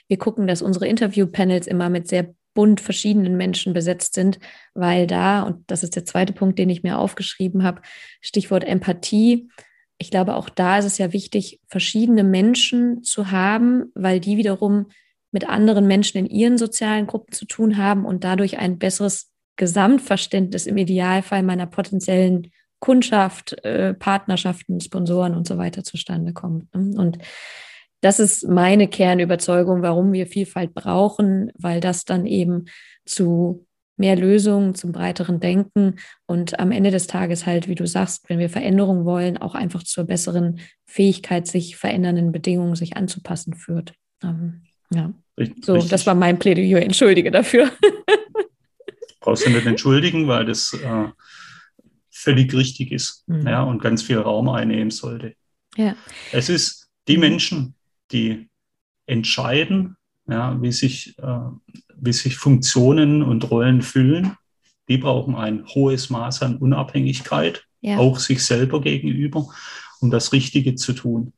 [0.07, 4.39] wir gucken, dass unsere Interview-Panels immer mit sehr bunt verschiedenen Menschen besetzt sind,
[4.74, 7.82] weil da, und das ist der zweite Punkt, den ich mir aufgeschrieben habe,
[8.22, 9.49] Stichwort Empathie,
[9.97, 14.88] ich glaube, auch da ist es ja wichtig, verschiedene Menschen zu haben, weil die wiederum
[15.32, 20.66] mit anderen Menschen in ihren sozialen Gruppen zu tun haben und dadurch ein besseres Gesamtverständnis
[20.66, 26.74] im Idealfall meiner potenziellen Kundschaft, äh, Partnerschaften, Sponsoren und so weiter zustande kommt.
[26.76, 26.99] Ne?
[26.99, 27.18] Und
[28.04, 32.66] das ist meine Kernüberzeugung, warum wir Vielfalt brauchen, weil das dann eben
[33.06, 35.95] zu mehr Lösungen, zum breiteren Denken
[36.26, 39.84] und am Ende des Tages halt, wie du sagst, wenn wir Veränderungen wollen, auch einfach
[39.84, 43.93] zur besseren Fähigkeit, sich verändernden Bedingungen sich anzupassen führt.
[44.22, 45.14] Ähm, ja.
[45.38, 46.82] Richtig, so, das war mein Plädoyer.
[46.82, 47.72] Entschuldige dafür.
[49.22, 51.08] Brauchst du nicht entschuldigen, weil das äh,
[52.12, 53.47] völlig richtig ist mhm.
[53.47, 55.36] ja, und ganz viel Raum einnehmen sollte.
[55.78, 55.95] Ja.
[56.32, 57.18] Es ist die.
[57.18, 57.76] Menschen,
[58.14, 58.49] die
[59.05, 59.97] entscheiden,
[60.28, 61.39] ja, wie, sich, äh,
[61.95, 64.38] wie sich Funktionen und Rollen fühlen.
[64.88, 67.97] Die brauchen ein hohes Maß an Unabhängigkeit, ja.
[67.97, 69.47] auch sich selber gegenüber,
[69.99, 71.34] um das Richtige zu tun.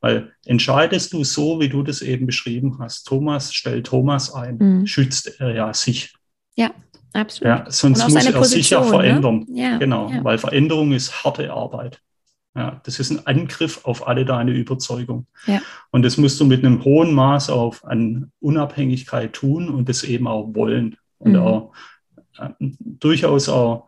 [0.00, 4.86] Weil entscheidest du so, wie du das eben beschrieben hast, Thomas stellt Thomas ein, mhm.
[4.86, 6.14] schützt er ja sich.
[6.54, 6.72] Ja,
[7.12, 7.48] absolut.
[7.48, 8.86] Ja, sonst muss er sich ja ne?
[8.86, 9.46] verändern.
[9.48, 9.60] Ne?
[9.60, 10.22] Ja, genau, ja.
[10.22, 12.00] weil Veränderung ist harte Arbeit.
[12.58, 15.28] Ja, das ist ein Angriff auf alle deine Überzeugung.
[15.46, 15.62] Ja.
[15.92, 20.26] Und das musst du mit einem hohen Maß auf an Unabhängigkeit tun und das eben
[20.26, 20.96] auch wollen.
[21.18, 21.38] Und mhm.
[21.38, 21.72] auch
[22.36, 23.86] äh, durchaus auch,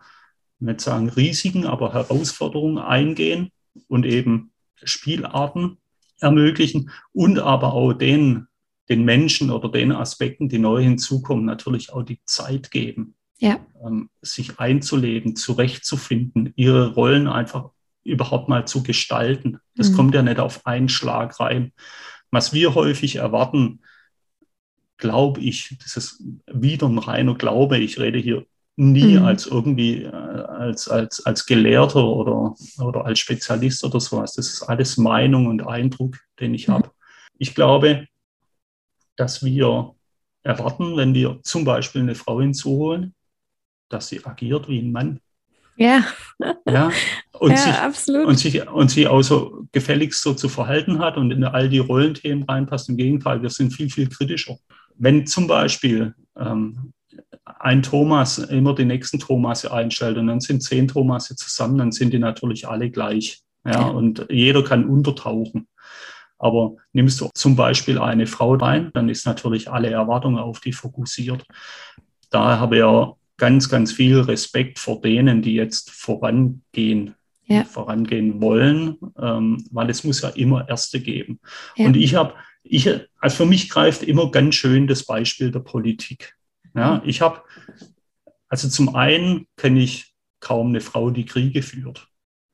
[0.61, 3.51] nicht sagen Risiken, aber Herausforderungen eingehen
[3.89, 4.53] und eben
[4.85, 5.79] Spielarten
[6.21, 8.47] ermöglichen und aber auch den,
[8.89, 13.59] den Menschen oder den Aspekten, die neu hinzukommen, natürlich auch die Zeit geben, ja.
[13.85, 17.71] ähm, sich einzuleben, zurechtzufinden, ihre Rollen einfach
[18.05, 19.59] überhaupt mal zu gestalten.
[19.77, 19.97] Das mhm.
[19.97, 21.73] kommt ja nicht auf einen Schlag rein.
[22.31, 23.81] Was wir häufig erwarten,
[24.97, 28.47] glaube ich, das ist wieder ein reiner Glaube, ich rede hier
[28.77, 29.25] nie mhm.
[29.25, 34.35] als irgendwie äh, als, als, als Gelehrter oder, oder als Spezialist oder sowas.
[34.35, 36.75] Das ist alles Meinung und Eindruck, den ich mhm.
[36.75, 36.91] habe.
[37.39, 38.07] Ich glaube,
[39.17, 39.95] dass wir
[40.43, 43.15] erwarten, wenn wir zum Beispiel eine Frau hinzuholen,
[43.89, 45.21] dass sie agiert wie ein Mann.
[45.81, 46.05] Ja.
[46.66, 46.91] Ja,
[47.33, 48.26] und, ja, sich, absolut.
[48.26, 51.78] und, sich, und sie auch so gefälligst so zu verhalten hat und in all die
[51.78, 52.91] Rollenthemen reinpasst.
[52.91, 54.57] Im Gegenteil, wir sind viel, viel kritischer.
[54.97, 56.93] Wenn zum Beispiel ähm,
[57.45, 62.12] ein Thomas immer die nächsten Thomase einstellt und dann sind zehn Thomase zusammen, dann sind
[62.12, 63.41] die natürlich alle gleich.
[63.64, 63.89] Ja, ja.
[63.89, 65.66] und jeder kann untertauchen.
[66.39, 70.72] Aber nimmst du zum Beispiel eine Frau rein, dann ist natürlich alle Erwartungen auf die
[70.72, 71.45] fokussiert.
[72.31, 77.14] Da habe ich ja ganz, ganz viel Respekt vor denen, die jetzt vorangehen,
[77.47, 77.64] ja.
[77.64, 81.41] vorangehen wollen, ähm, weil es muss ja immer Erste geben.
[81.74, 81.86] Ja.
[81.86, 82.88] Und ich habe, ich,
[83.18, 86.36] also für mich greift immer ganz schön das Beispiel der Politik.
[86.74, 87.41] Ja, ich habe,
[88.49, 92.09] also zum einen kenne ich kaum eine Frau, die Kriege führt.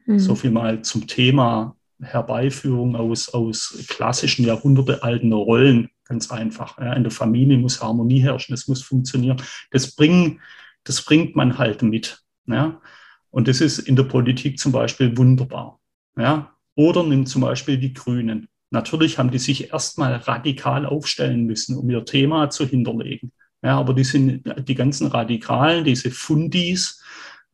[0.06, 0.20] Mhm.
[0.20, 6.78] So viel mal zum Thema Herbeiführung aus, aus klassischen jahrhundertealten Rollen, ganz einfach.
[6.78, 9.42] Ja, in der Familie muss Harmonie herrschen, es muss funktionieren.
[9.72, 10.40] Das, bringen,
[10.86, 12.22] das bringt man halt mit.
[12.46, 12.80] Ja.
[13.30, 15.80] Und das ist in der Politik zum Beispiel wunderbar.
[16.16, 16.52] Ja.
[16.74, 18.48] Oder nimm zum Beispiel die Grünen.
[18.70, 23.32] Natürlich haben die sich erstmal radikal aufstellen müssen, um ihr Thema zu hinterlegen.
[23.62, 27.02] Ja, aber die sind die ganzen Radikalen, diese Fundis,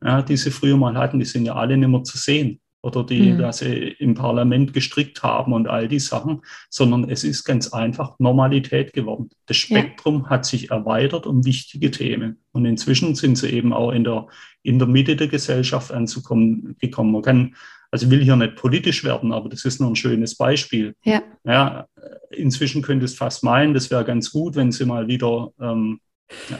[0.03, 3.05] ja, die sie früher mal hatten, die sind ja alle nicht mehr zu sehen oder
[3.05, 3.37] die, mhm.
[3.39, 8.19] dass sie im Parlament gestrickt haben und all die Sachen, sondern es ist ganz einfach
[8.19, 9.29] Normalität geworden.
[9.45, 10.29] Das Spektrum ja.
[10.29, 12.43] hat sich erweitert um wichtige Themen.
[12.51, 14.27] Und inzwischen sind sie eben auch in der,
[14.63, 17.13] in der Mitte der Gesellschaft anzukommen gekommen.
[17.13, 17.55] Man kann,
[17.89, 20.93] also will hier nicht politisch werden, aber das ist nur ein schönes Beispiel.
[21.05, 21.21] Ja.
[21.45, 21.87] ja
[22.31, 26.01] inzwischen könnte es fast meinen, das wäre ganz gut, wenn sie mal wieder ähm,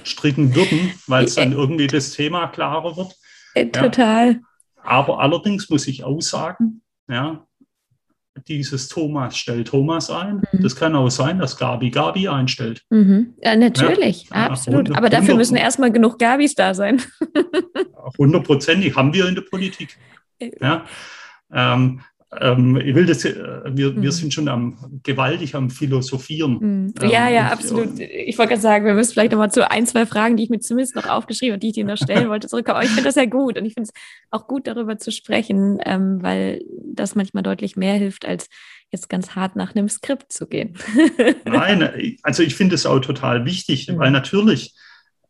[0.06, 3.74] stricken würden, weil es dann irgendwie das Thema klarer wird.
[3.74, 4.32] Total.
[4.32, 4.40] Ja.
[4.84, 7.46] Aber allerdings muss ich auch sagen, ja,
[8.48, 10.42] dieses Thomas stellt Thomas ein.
[10.52, 10.64] Mhm.
[10.64, 12.84] Das kann auch sein, dass Gabi Gabi einstellt.
[12.90, 13.36] Mhm.
[13.42, 14.88] Ja, natürlich, ja, absolut.
[14.88, 17.02] 100, Aber dafür müssen erstmal genug Gabis da sein.
[18.18, 19.98] Hundertprozentig haben wir in der Politik.
[20.40, 20.52] Äh.
[20.60, 20.86] Ja.
[21.52, 22.02] Ähm,
[22.40, 24.02] ähm, ich will das, äh, wir, mhm.
[24.02, 26.58] wir sind schon am, gewaltig am Philosophieren.
[26.60, 26.94] Mhm.
[27.02, 28.00] Ja, ähm, ja, absolut.
[28.00, 30.60] Ich wollte gerade sagen, wir müssen vielleicht nochmal zu ein, zwei Fragen, die ich mir
[30.60, 32.78] zumindest noch aufgeschrieben habe, die ich dir noch stellen wollte, zurückkommen.
[32.78, 35.80] Aber ich finde das ja gut und ich finde es auch gut, darüber zu sprechen,
[35.86, 38.48] ähm, weil das manchmal deutlich mehr hilft, als
[38.90, 40.78] jetzt ganz hart nach einem Skript zu gehen.
[41.46, 43.98] Nein, also ich finde es auch total wichtig, mhm.
[43.98, 44.76] weil natürlich,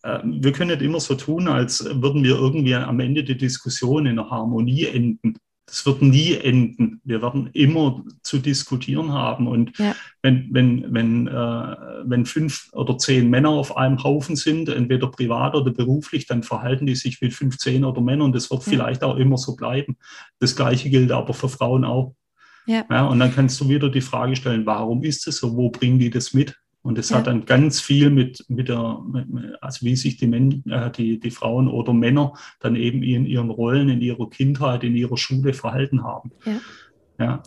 [0.04, 4.06] äh, wir können nicht immer so tun, als würden wir irgendwie am Ende der Diskussion
[4.06, 7.00] in einer Harmonie enden das wird nie enden.
[7.04, 9.48] Wir werden immer zu diskutieren haben.
[9.48, 9.96] Und ja.
[10.22, 15.56] wenn, wenn, wenn, äh, wenn fünf oder zehn Männer auf einem Haufen sind, entweder privat
[15.56, 18.70] oder beruflich, dann verhalten die sich wie 15 oder Männer und das wird ja.
[18.72, 19.98] vielleicht auch immer so bleiben.
[20.40, 22.16] Das Gleiche gilt aber für Frauen auch.
[22.66, 22.86] Ja.
[22.90, 23.06] ja.
[23.08, 25.56] und dann kannst du wieder die Frage stellen, warum ist es so?
[25.56, 26.58] Wo bringen die das mit?
[26.84, 27.18] Und es ja.
[27.18, 29.02] hat dann ganz viel mit, mit der,
[29.62, 33.50] also wie sich die, Men, äh, die, die Frauen oder Männer dann eben in ihren
[33.50, 36.32] Rollen, in ihrer Kindheit, in ihrer Schule verhalten haben.
[36.46, 36.60] Ja.
[37.20, 37.44] ja.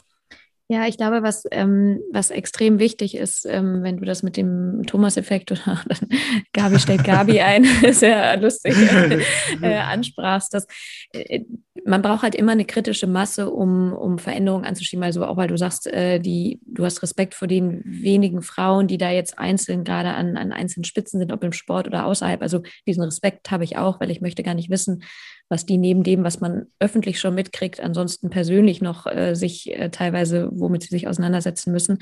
[0.69, 4.83] Ja, ich glaube, was, ähm, was extrem wichtig ist, ähm, wenn du das mit dem
[4.85, 6.09] Thomas-Effekt oder dann
[6.53, 8.75] Gabi stellt Gabi ein, sehr lustig
[9.63, 10.67] äh, ansprachst, dass
[11.13, 11.45] äh,
[11.85, 15.05] man braucht halt immer eine kritische Masse, um, um Veränderungen anzuschieben.
[15.05, 18.99] Also auch weil du sagst, äh, die, du hast Respekt vor den wenigen Frauen, die
[18.99, 22.43] da jetzt einzeln gerade an, an einzelnen Spitzen sind, ob im Sport oder außerhalb.
[22.43, 25.05] Also diesen Respekt habe ich auch, weil ich möchte gar nicht wissen,
[25.49, 29.91] was die neben dem, was man öffentlich schon mitkriegt, ansonsten persönlich noch äh, sich äh,
[29.91, 31.99] teilweise, womit sie sich auseinandersetzen müssen.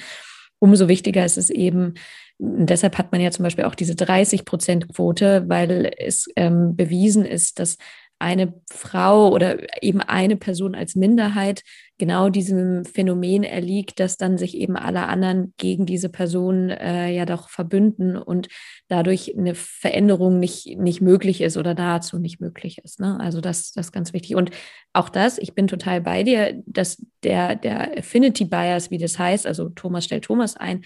[0.58, 1.94] Umso wichtiger ist es eben,
[2.38, 7.76] deshalb hat man ja zum Beispiel auch diese 30-Prozent-Quote, weil es ähm, bewiesen ist, dass
[8.24, 11.62] eine Frau oder eben eine Person als Minderheit
[11.98, 17.26] genau diesem Phänomen erliegt, dass dann sich eben alle anderen gegen diese Person äh, ja
[17.26, 18.48] doch verbünden und
[18.88, 22.98] dadurch eine Veränderung nicht, nicht möglich ist oder dazu nicht möglich ist.
[22.98, 23.20] Ne?
[23.20, 24.36] Also das, das ist ganz wichtig.
[24.36, 24.50] Und
[24.94, 29.46] auch das, ich bin total bei dir, dass der, der Affinity Bias, wie das heißt,
[29.46, 30.82] also Thomas stellt Thomas ein,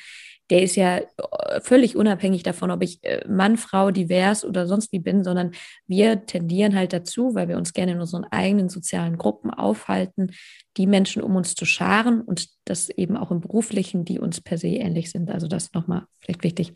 [0.50, 4.92] der ist ja äh, völlig unabhängig davon, ob ich äh, Mann, Frau, divers oder sonst
[4.92, 5.52] wie bin, sondern
[5.86, 10.32] wir tendieren halt dazu, weil wir uns gerne in unseren eigenen sozialen Gruppen aufhalten,
[10.76, 14.58] die Menschen um uns zu scharen und das eben auch im beruflichen, die uns per
[14.58, 15.30] se ähnlich sind.
[15.30, 16.74] Also das nochmal vielleicht wichtig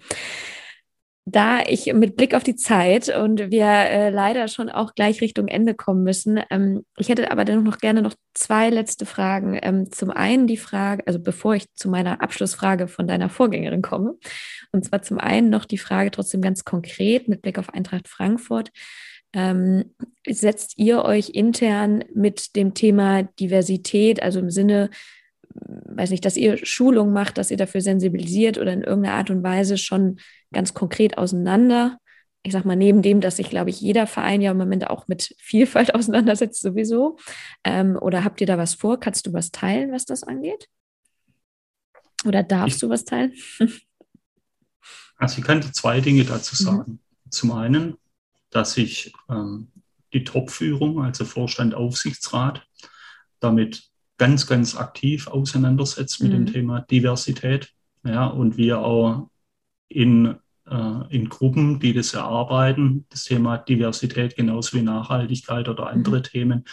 [1.24, 5.46] da ich mit Blick auf die Zeit und wir äh, leider schon auch gleich Richtung
[5.46, 9.58] Ende kommen müssen, ähm, ich hätte aber dennoch noch gerne noch zwei letzte Fragen.
[9.62, 14.14] Ähm, zum einen die Frage, also bevor ich zu meiner Abschlussfrage von deiner Vorgängerin komme,
[14.72, 18.70] und zwar zum einen noch die Frage trotzdem ganz konkret mit Blick auf Eintracht Frankfurt.
[19.32, 19.94] Ähm,
[20.28, 24.90] setzt ihr euch intern mit dem Thema Diversität, also im Sinne
[25.54, 29.42] weiß nicht, dass ihr Schulung macht, dass ihr dafür sensibilisiert oder in irgendeiner Art und
[29.42, 30.18] Weise schon
[30.52, 31.98] ganz konkret auseinander.
[32.42, 35.08] Ich sag mal, neben dem, dass sich, glaube ich, jeder Verein ja im Moment auch
[35.08, 37.18] mit Vielfalt auseinandersetzt, sowieso.
[37.64, 38.98] Ähm, oder habt ihr da was vor?
[38.98, 40.68] Kannst du was teilen, was das angeht?
[42.24, 43.32] Oder darfst ich, du was teilen?
[45.16, 46.66] Also ich kann zwei Dinge dazu mhm.
[46.66, 46.92] sagen.
[46.92, 47.30] Mhm.
[47.30, 47.96] Zum einen,
[48.50, 49.70] dass sich ähm,
[50.12, 52.66] die Topführung, also Vorstand, Aufsichtsrat,
[53.38, 53.91] damit
[54.22, 56.36] ganz, ganz aktiv auseinandersetzt mit mhm.
[56.36, 57.72] dem Thema Diversität.
[58.04, 59.30] Ja, und wir auch
[59.88, 66.18] in, äh, in Gruppen, die das erarbeiten, das Thema Diversität genauso wie Nachhaltigkeit oder andere
[66.18, 66.22] mhm.
[66.22, 66.64] Themen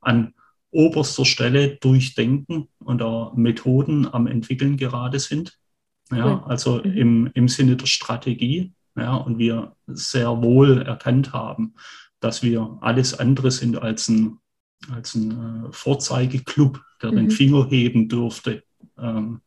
[0.00, 0.34] an
[0.72, 5.60] oberster Stelle durchdenken und auch Methoden am entwickeln gerade sind.
[6.10, 6.92] Ja, also mhm.
[6.92, 8.72] im, im Sinne der Strategie.
[8.96, 11.74] Ja, und wir sehr wohl erkannt haben,
[12.18, 14.38] dass wir alles andere sind als ein,
[14.90, 17.16] als ein äh, Vorzeigeklub, der mhm.
[17.16, 18.64] den Finger heben dürfte.
[18.98, 19.40] Ähm,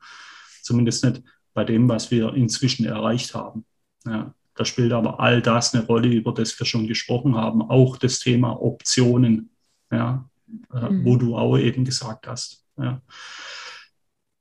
[0.61, 1.23] zumindest nicht
[1.53, 3.65] bei dem, was wir inzwischen erreicht haben.
[4.05, 7.61] Ja, da spielt aber all das eine Rolle, über das wir schon gesprochen haben.
[7.61, 9.51] Auch das Thema Optionen,
[9.91, 10.29] ja,
[10.73, 11.05] äh, mhm.
[11.05, 12.65] wo du auch eben gesagt hast.
[12.77, 13.01] Ja.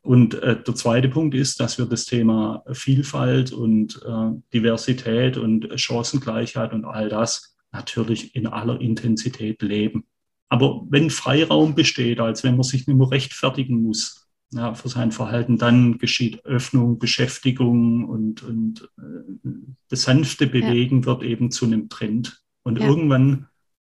[0.02, 5.68] Und äh, der zweite Punkt ist, dass wir das Thema Vielfalt und äh, Diversität und
[5.78, 10.06] Chancengleichheit und all das natürlich in aller Intensität leben.
[10.48, 15.12] Aber wenn Freiraum besteht, als wenn man sich nicht mehr rechtfertigen muss ja, für sein
[15.12, 19.50] Verhalten, dann geschieht Öffnung, Beschäftigung und, und äh,
[19.88, 21.06] das sanfte Bewegen ja.
[21.06, 22.42] wird eben zu einem Trend.
[22.62, 22.86] Und ja.
[22.86, 23.48] irgendwann,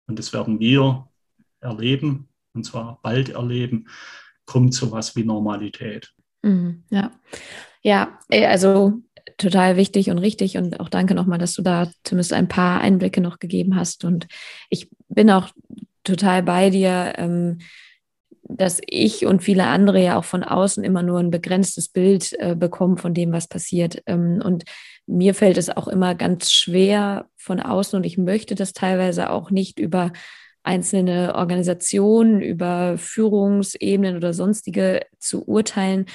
[0.07, 1.07] und das werden wir
[1.59, 3.87] erleben, und zwar bald erleben,
[4.45, 6.13] kommt sowas wie Normalität.
[6.41, 7.11] Mhm, ja,
[7.83, 9.01] ja, also
[9.37, 13.21] total wichtig und richtig und auch danke nochmal, dass du da zumindest ein paar Einblicke
[13.21, 14.03] noch gegeben hast.
[14.03, 14.27] Und
[14.69, 15.49] ich bin auch
[16.07, 17.59] total bei dir, ähm,
[18.49, 22.55] dass ich und viele andere ja auch von außen immer nur ein begrenztes Bild äh,
[22.55, 24.01] bekommen von dem, was passiert.
[24.05, 24.63] Ähm, und
[25.05, 29.51] mir fällt es auch immer ganz schwer von außen und ich möchte das teilweise auch
[29.51, 30.11] nicht über
[30.63, 36.05] einzelne Organisationen, über Führungsebenen oder sonstige zu urteilen,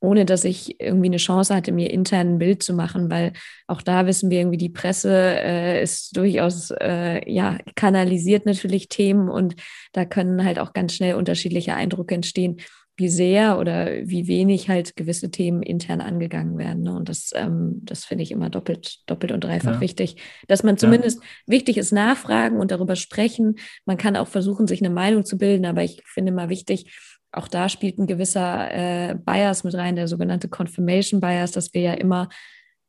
[0.00, 3.32] ohne dass ich irgendwie eine Chance hatte, mir intern ein Bild zu machen, weil
[3.66, 9.28] auch da wissen wir irgendwie, die Presse äh, ist durchaus, äh, ja, kanalisiert natürlich Themen
[9.28, 9.56] und
[9.92, 12.60] da können halt auch ganz schnell unterschiedliche Eindrücke entstehen,
[12.98, 16.82] wie sehr oder wie wenig halt gewisse Themen intern angegangen werden.
[16.82, 16.96] Ne?
[16.96, 19.80] Und das, ähm, das finde ich immer doppelt, doppelt und dreifach ja.
[19.80, 20.16] wichtig,
[20.48, 21.28] dass man zumindest ja.
[21.46, 23.54] wichtig ist, nachfragen und darüber sprechen.
[23.86, 26.92] Man kann auch versuchen, sich eine Meinung zu bilden, aber ich finde mal wichtig,
[27.32, 31.82] auch da spielt ein gewisser äh, Bias mit rein, der sogenannte Confirmation Bias, dass wir
[31.82, 32.28] ja immer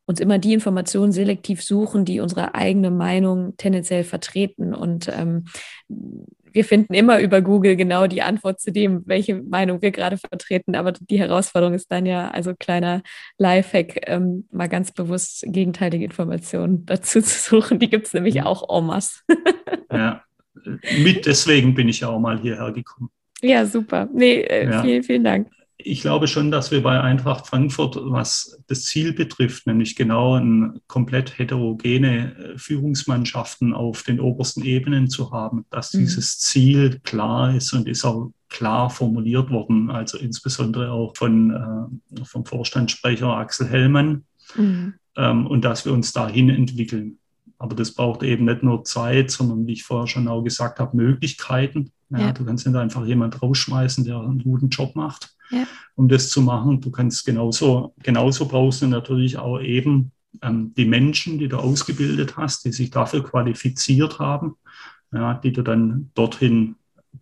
[0.10, 4.74] uns immer die Informationen selektiv suchen, die unsere eigene Meinung tendenziell vertreten.
[4.74, 5.46] Und ähm,
[5.88, 10.76] wir finden immer über Google genau die Antwort zu dem, welche Meinung wir gerade vertreten.
[10.76, 13.04] Aber die Herausforderung ist dann ja, also kleiner
[13.38, 17.78] Lifehack, ähm, mal ganz bewusst gegenteilige Informationen dazu zu suchen.
[17.78, 19.22] Die gibt es nämlich auch en masse.
[19.92, 20.24] ja,
[21.04, 23.12] mit deswegen bin ich ja auch mal hierher gekommen.
[23.42, 24.10] Ja, super.
[24.14, 24.82] Nee, äh, ja.
[24.82, 25.48] vielen, vielen Dank.
[25.82, 30.82] Ich glaube schon, dass wir bei Eintracht Frankfurt, was das Ziel betrifft, nämlich genau ein
[30.88, 36.00] komplett heterogene äh, Führungsmannschaften auf den obersten Ebenen zu haben, dass mhm.
[36.00, 41.52] dieses Ziel klar ist und ist auch klar formuliert worden, also insbesondere auch von,
[42.18, 44.26] äh, vom Vorstandssprecher Axel Hellmann,
[44.56, 44.96] mhm.
[45.16, 47.19] ähm, und dass wir uns dahin entwickeln.
[47.60, 50.96] Aber das braucht eben nicht nur Zeit, sondern wie ich vorher schon auch gesagt habe,
[50.96, 51.92] Möglichkeiten.
[52.10, 52.32] Ja, ja.
[52.32, 55.66] Du kannst nicht einfach jemand rausschmeißen, der einen guten Job macht, ja.
[55.96, 56.80] um das zu machen.
[56.80, 62.38] Du kannst genauso, genauso brauchst du natürlich auch eben ähm, die Menschen, die du ausgebildet
[62.38, 64.56] hast, die sich dafür qualifiziert haben,
[65.12, 66.76] ja, die du dann dorthin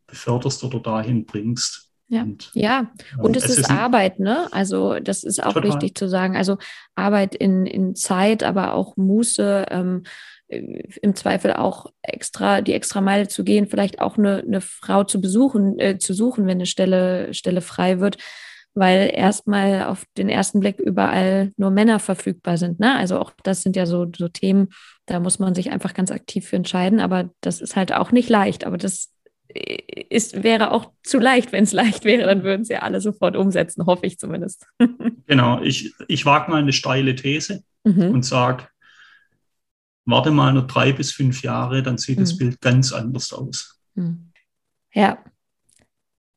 [0.06, 1.87] beförderst oder dahin bringst.
[2.10, 2.90] Ja, und, ja.
[3.18, 4.48] und es, es ist, Arbeit, ne?
[4.52, 5.72] Also das ist auch total.
[5.72, 6.38] wichtig zu sagen.
[6.38, 6.58] Also
[6.96, 10.04] Arbeit in, in Zeit, aber auch Muße, ähm,
[10.50, 15.20] im Zweifel auch extra die extra Meile zu gehen, vielleicht auch eine, eine Frau zu
[15.20, 18.18] besuchen, äh, zu suchen, wenn eine Stelle, Stelle frei wird,
[18.74, 22.80] weil erstmal auf den ersten Blick überall nur Männer verfügbar sind.
[22.80, 22.96] Ne?
[22.96, 24.70] Also auch das sind ja so, so Themen,
[25.06, 28.30] da muss man sich einfach ganz aktiv für entscheiden, aber das ist halt auch nicht
[28.30, 28.66] leicht.
[28.66, 29.12] Aber das
[30.10, 31.52] ist, wäre auch zu leicht.
[31.52, 34.66] Wenn es leicht wäre, dann würden sie ja alle sofort umsetzen, hoffe ich zumindest.
[35.28, 38.12] genau, ich, ich wage mal eine steile These mhm.
[38.12, 38.68] und sage,
[40.06, 42.24] warte mal nur drei bis fünf Jahre, dann sieht mhm.
[42.24, 43.80] das Bild ganz anders aus.
[43.96, 44.32] Mhm.
[44.94, 45.24] Ja,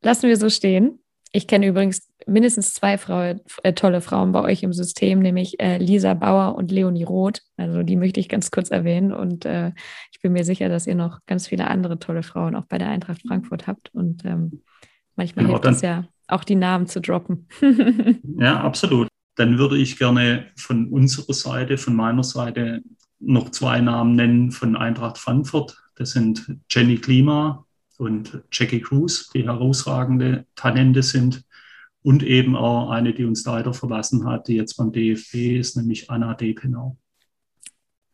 [0.02, 0.98] lassen wir so stehen.
[1.32, 5.78] Ich kenne übrigens mindestens zwei Frau, äh, tolle Frauen bei euch im System, nämlich äh,
[5.78, 7.42] Lisa Bauer und Leonie Roth.
[7.56, 9.12] Also die möchte ich ganz kurz erwähnen.
[9.12, 9.72] Und äh,
[10.12, 12.88] ich bin mir sicher, dass ihr noch ganz viele andere tolle Frauen auch bei der
[12.88, 13.90] Eintracht Frankfurt habt.
[13.92, 14.62] Und ähm,
[15.16, 17.48] manchmal genau, hilft es ja auch die Namen zu droppen.
[18.38, 19.08] ja, absolut.
[19.36, 22.82] Dann würde ich gerne von unserer Seite, von meiner Seite
[23.18, 25.76] noch zwei Namen nennen von Eintracht Frankfurt.
[25.96, 27.66] Das sind Jenny Klima
[27.98, 31.44] und Jackie Cruz, die herausragende Talente sind.
[32.02, 36.10] Und eben auch eine, die uns leider verlassen hat, die jetzt beim DFB ist, nämlich
[36.10, 36.96] Anna Depenau.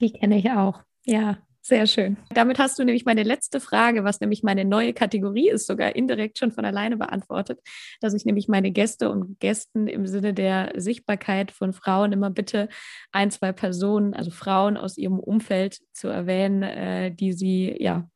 [0.00, 0.82] Die kenne ich auch.
[1.04, 2.16] Ja, Sehr schön.
[2.30, 6.38] Damit hast du nämlich meine letzte Frage, was nämlich meine neue Kategorie ist, sogar indirekt
[6.38, 7.58] schon von alleine beantwortet,
[8.00, 12.68] dass ich nämlich meine Gäste und Gästen im Sinne der Sichtbarkeit von Frauen immer bitte
[13.10, 18.08] ein, zwei Personen, also Frauen aus ihrem Umfeld zu erwähnen, äh, die sie ja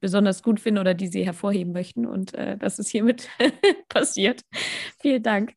[0.00, 2.06] besonders gut finden oder die sie hervorheben möchten.
[2.06, 3.28] Und äh, das ist hiermit
[3.88, 4.42] passiert.
[5.00, 5.54] Vielen Dank.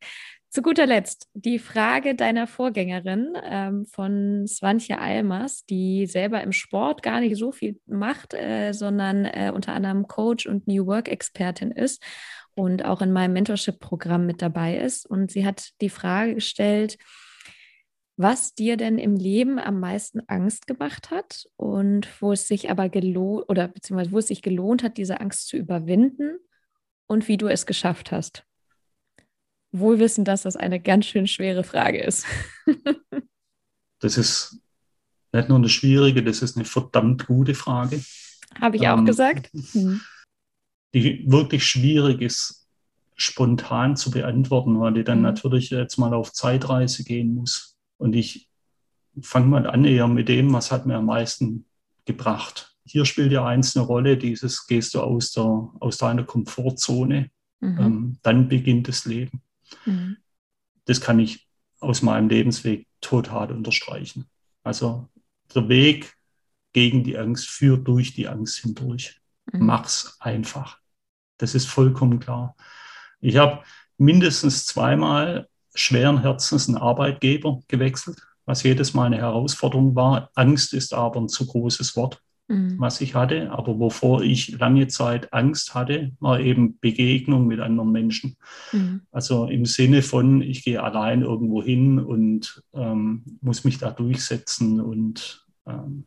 [0.50, 7.02] Zu guter Letzt die Frage deiner Vorgängerin ähm, von Swantje Almers, die selber im Sport
[7.02, 12.02] gar nicht so viel macht, äh, sondern äh, unter anderem Coach und New Work-Expertin ist
[12.54, 15.04] und auch in meinem Mentorship-Programm mit dabei ist.
[15.04, 16.96] Und sie hat die Frage gestellt,
[18.18, 22.88] was dir denn im Leben am meisten Angst gemacht hat und wo es sich aber
[22.88, 26.38] gelohnt oder beziehungsweise wo es sich gelohnt hat, diese Angst zu überwinden
[27.06, 28.44] und wie du es geschafft hast
[29.72, 32.26] wohl wissen, dass das eine ganz schön schwere Frage ist.
[34.00, 34.60] das ist
[35.32, 38.02] nicht nur eine schwierige, das ist eine verdammt gute Frage.
[38.60, 39.50] Habe ich ähm, auch gesagt.
[39.72, 40.00] Hm.
[40.94, 42.66] Die wirklich schwierig ist,
[43.14, 45.22] spontan zu beantworten, weil die dann hm.
[45.22, 47.77] natürlich jetzt mal auf Zeitreise gehen muss.
[47.98, 48.48] Und ich
[49.20, 51.66] fange mal an eher mit dem, was hat mir am meisten
[52.04, 52.76] gebracht.
[52.84, 57.30] Hier spielt ja eins eine Rolle, dieses gehst du aus, der, aus deiner Komfortzone,
[57.60, 57.78] mhm.
[57.78, 59.42] ähm, dann beginnt das Leben.
[59.84, 60.16] Mhm.
[60.86, 61.46] Das kann ich
[61.80, 64.26] aus meinem Lebensweg total unterstreichen.
[64.62, 65.08] Also
[65.54, 66.14] der Weg
[66.72, 69.20] gegen die Angst führt durch die Angst hindurch.
[69.52, 69.66] Mhm.
[69.66, 70.78] Mach's einfach.
[71.36, 72.56] Das ist vollkommen klar.
[73.20, 73.62] Ich habe
[73.96, 75.48] mindestens zweimal
[75.78, 80.30] schweren Herzens einen Arbeitgeber gewechselt, was jedes Mal eine Herausforderung war.
[80.34, 82.74] Angst ist aber ein zu großes Wort mhm.
[82.78, 83.50] was ich hatte.
[83.50, 88.36] Aber wovor ich lange Zeit Angst hatte, war eben Begegnung mit anderen Menschen.
[88.72, 89.02] Mhm.
[89.12, 94.80] Also im Sinne von, ich gehe allein irgendwo hin und ähm, muss mich da durchsetzen
[94.80, 96.04] und ähm,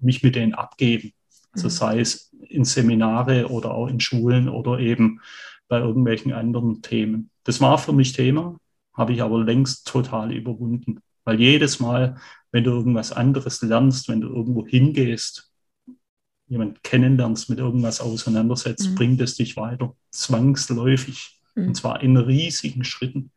[0.00, 1.12] mich mit denen abgeben.
[1.52, 1.70] Also mhm.
[1.70, 5.20] sei es in Seminare oder auch in Schulen oder eben
[5.68, 7.30] bei irgendwelchen anderen Themen.
[7.44, 8.58] Das war für mich Thema,
[8.94, 11.00] habe ich aber längst total überwunden.
[11.24, 12.16] Weil jedes Mal,
[12.52, 15.50] wenn du irgendwas anderes lernst, wenn du irgendwo hingehst,
[16.46, 18.94] jemand kennenlernst, mit irgendwas auseinandersetzt, mhm.
[18.94, 21.40] bringt es dich weiter, zwangsläufig.
[21.54, 21.68] Mhm.
[21.68, 23.32] Und zwar in riesigen Schritten.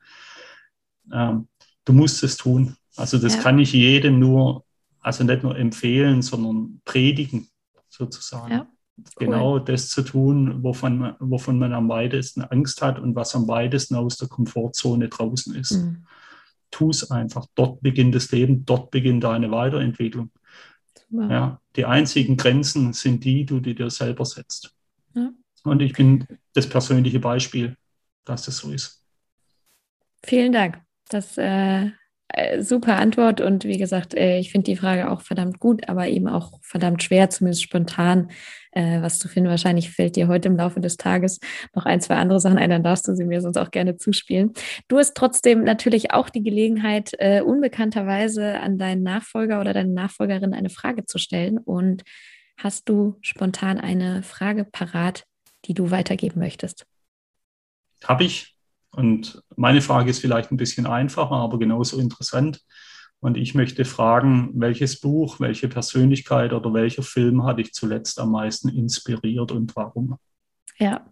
[1.12, 1.48] Ähm,
[1.86, 2.76] du musst es tun.
[2.96, 3.42] Also das ja.
[3.42, 4.66] kann ich jedem nur,
[5.00, 7.48] also nicht nur empfehlen, sondern predigen,
[7.90, 8.52] sozusagen.
[8.52, 8.68] Ja.
[8.98, 9.28] Cool.
[9.28, 13.48] Genau das zu tun, wovon man, wovon man am weitesten Angst hat und was am
[13.48, 15.72] weitesten aus der Komfortzone draußen ist.
[15.72, 16.06] Mhm
[16.72, 17.46] tu es einfach.
[17.56, 20.32] Dort beginnt das Leben, dort beginnt deine Weiterentwicklung.
[21.10, 21.32] Wow.
[21.32, 24.76] Ja, die einzigen Grenzen sind die, die du dir selber setzt.
[25.14, 25.32] Ja.
[25.64, 27.78] Und ich bin das persönliche Beispiel,
[28.26, 29.04] dass das so ist.
[30.24, 30.82] Vielen Dank.
[31.10, 31.92] Das äh,
[32.30, 36.08] äh, super Antwort und wie gesagt, äh, ich finde die Frage auch verdammt gut, aber
[36.08, 38.32] eben auch verdammt schwer, zumindest spontan
[38.72, 39.50] äh, was zu finden.
[39.50, 41.40] Wahrscheinlich fällt dir heute im Laufe des Tages
[41.74, 44.52] noch ein, zwei andere Sachen ein, dann darfst du sie mir sonst auch gerne zuspielen.
[44.90, 47.14] Du hast trotzdem natürlich auch die Gelegenheit,
[47.46, 51.58] unbekannterweise an deinen Nachfolger oder deine Nachfolgerin eine Frage zu stellen.
[51.58, 52.04] Und
[52.58, 55.24] hast du spontan eine Frage parat,
[55.66, 56.86] die du weitergeben möchtest?
[58.04, 58.57] Habe ich.
[58.98, 62.66] Und meine Frage ist vielleicht ein bisschen einfacher, aber genauso interessant.
[63.20, 68.32] Und ich möchte fragen, welches Buch, welche Persönlichkeit oder welcher Film hat dich zuletzt am
[68.32, 70.18] meisten inspiriert und warum?
[70.80, 71.06] Ja,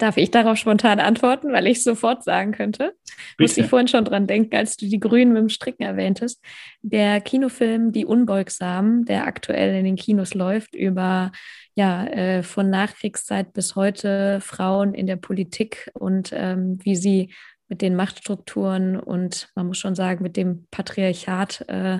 [0.00, 2.94] Darf ich darauf spontan antworten, weil ich sofort sagen könnte?
[3.36, 3.42] Bitte.
[3.42, 6.42] Musste ich vorhin schon dran denken, als du die Grünen mit dem Stricken erwähntest.
[6.80, 11.32] Der Kinofilm Die Unbeugsamen, der aktuell in den Kinos läuft, über
[11.74, 17.34] ja, äh, von Nachkriegszeit bis heute Frauen in der Politik und ähm, wie sie
[17.68, 21.98] mit den Machtstrukturen und man muss schon sagen, mit dem Patriarchat äh,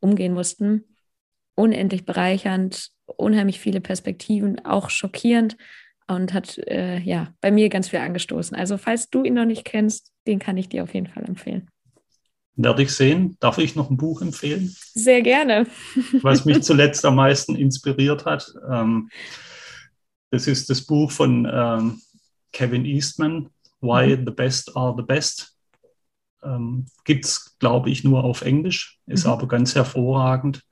[0.00, 0.82] umgehen mussten.
[1.54, 5.56] Unendlich bereichernd, unheimlich viele Perspektiven, auch schockierend
[6.08, 8.56] und hat äh, ja bei mir ganz viel angestoßen.
[8.56, 11.68] Also falls du ihn noch nicht kennst, den kann ich dir auf jeden Fall empfehlen.
[12.56, 13.36] Werde ich sehen.
[13.40, 14.74] Darf ich noch ein Buch empfehlen?
[14.94, 15.66] Sehr gerne.
[16.22, 18.50] Was mich zuletzt am meisten inspiriert hat.
[18.70, 19.10] Ähm,
[20.30, 22.00] das ist das Buch von ähm,
[22.52, 23.50] Kevin Eastman,
[23.80, 24.24] Why mhm.
[24.24, 25.54] the Best Are the Best.
[26.42, 29.32] Ähm, Gibt es, glaube ich, nur auf Englisch, ist mhm.
[29.32, 30.62] aber ganz hervorragend.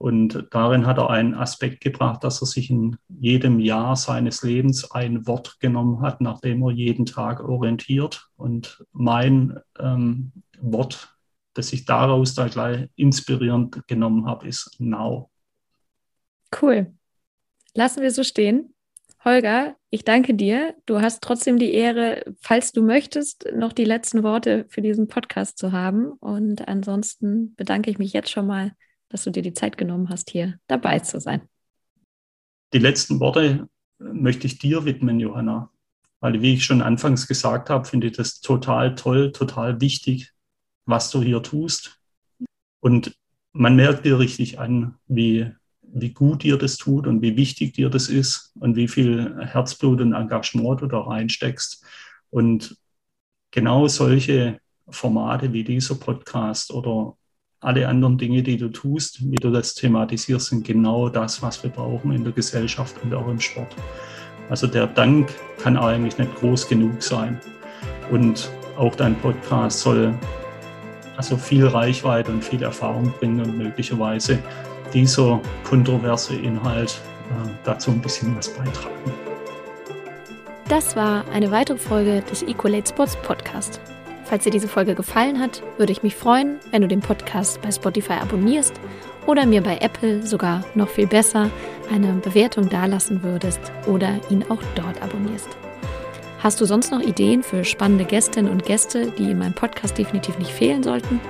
[0.00, 4.90] Und darin hat er einen Aspekt gebracht, dass er sich in jedem Jahr seines Lebens
[4.92, 8.30] ein Wort genommen hat, nach dem er jeden Tag orientiert.
[8.38, 11.14] Und mein ähm, Wort,
[11.52, 15.30] das ich daraus da gleich inspirierend genommen habe, ist Now.
[16.62, 16.94] Cool.
[17.74, 18.72] Lassen wir so stehen.
[19.22, 20.76] Holger, ich danke dir.
[20.86, 25.58] Du hast trotzdem die Ehre, falls du möchtest, noch die letzten Worte für diesen Podcast
[25.58, 26.12] zu haben.
[26.12, 28.72] Und ansonsten bedanke ich mich jetzt schon mal
[29.10, 31.42] dass du dir die Zeit genommen hast, hier dabei zu sein.
[32.72, 35.70] Die letzten Worte möchte ich dir widmen, Johanna.
[36.20, 40.32] Weil, wie ich schon anfangs gesagt habe, finde ich das total toll, total wichtig,
[40.84, 41.98] was du hier tust.
[42.80, 43.16] Und
[43.52, 45.50] man merkt dir richtig an, wie,
[45.82, 50.00] wie gut dir das tut und wie wichtig dir das ist und wie viel Herzblut
[50.00, 51.84] und Engagement du da reinsteckst.
[52.28, 52.76] Und
[53.50, 57.16] genau solche Formate wie dieser Podcast oder
[57.60, 61.70] alle anderen Dinge, die du tust, wie du das thematisierst, sind genau das, was wir
[61.70, 63.74] brauchen in der Gesellschaft und auch im Sport.
[64.48, 67.38] Also der Dank kann eigentlich nicht groß genug sein.
[68.10, 70.14] Und auch dein Podcast soll
[71.16, 74.38] also viel Reichweite und viel Erfahrung bringen und möglicherweise
[74.94, 79.12] dieser kontroverse Inhalt äh, dazu ein bisschen was beitragen.
[80.68, 83.80] Das war eine weitere Folge des Equalate Sports Podcast.
[84.30, 87.72] Falls dir diese Folge gefallen hat, würde ich mich freuen, wenn du den Podcast bei
[87.72, 88.74] Spotify abonnierst
[89.26, 91.50] oder mir bei Apple sogar noch viel besser
[91.92, 93.58] eine Bewertung dalassen würdest
[93.88, 95.48] oder ihn auch dort abonnierst.
[96.38, 100.38] Hast du sonst noch Ideen für spannende Gästinnen und Gäste, die in meinem Podcast definitiv
[100.38, 101.20] nicht fehlen sollten?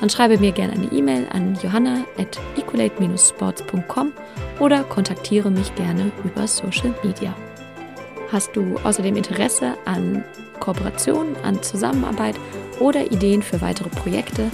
[0.00, 4.12] Dann schreibe mir gerne eine E-Mail an johanna.equalate-sports.com
[4.58, 7.36] oder kontaktiere mich gerne über Social Media.
[8.32, 10.24] Hast du außerdem Interesse an
[10.62, 12.36] Kooperation, an Zusammenarbeit
[12.78, 14.48] oder Ideen für weitere Projekte,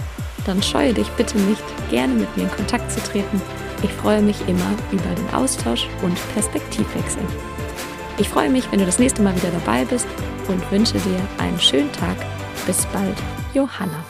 [0.46, 3.40] dann scheue dich bitte nicht, gerne mit mir in Kontakt zu treten.
[3.82, 7.22] Ich freue mich immer über den Austausch und Perspektivwechsel.
[8.16, 10.08] Ich freue mich, wenn du das nächste Mal wieder dabei bist
[10.48, 12.16] und wünsche dir einen schönen Tag.
[12.66, 13.16] Bis bald,
[13.52, 14.04] Johanna.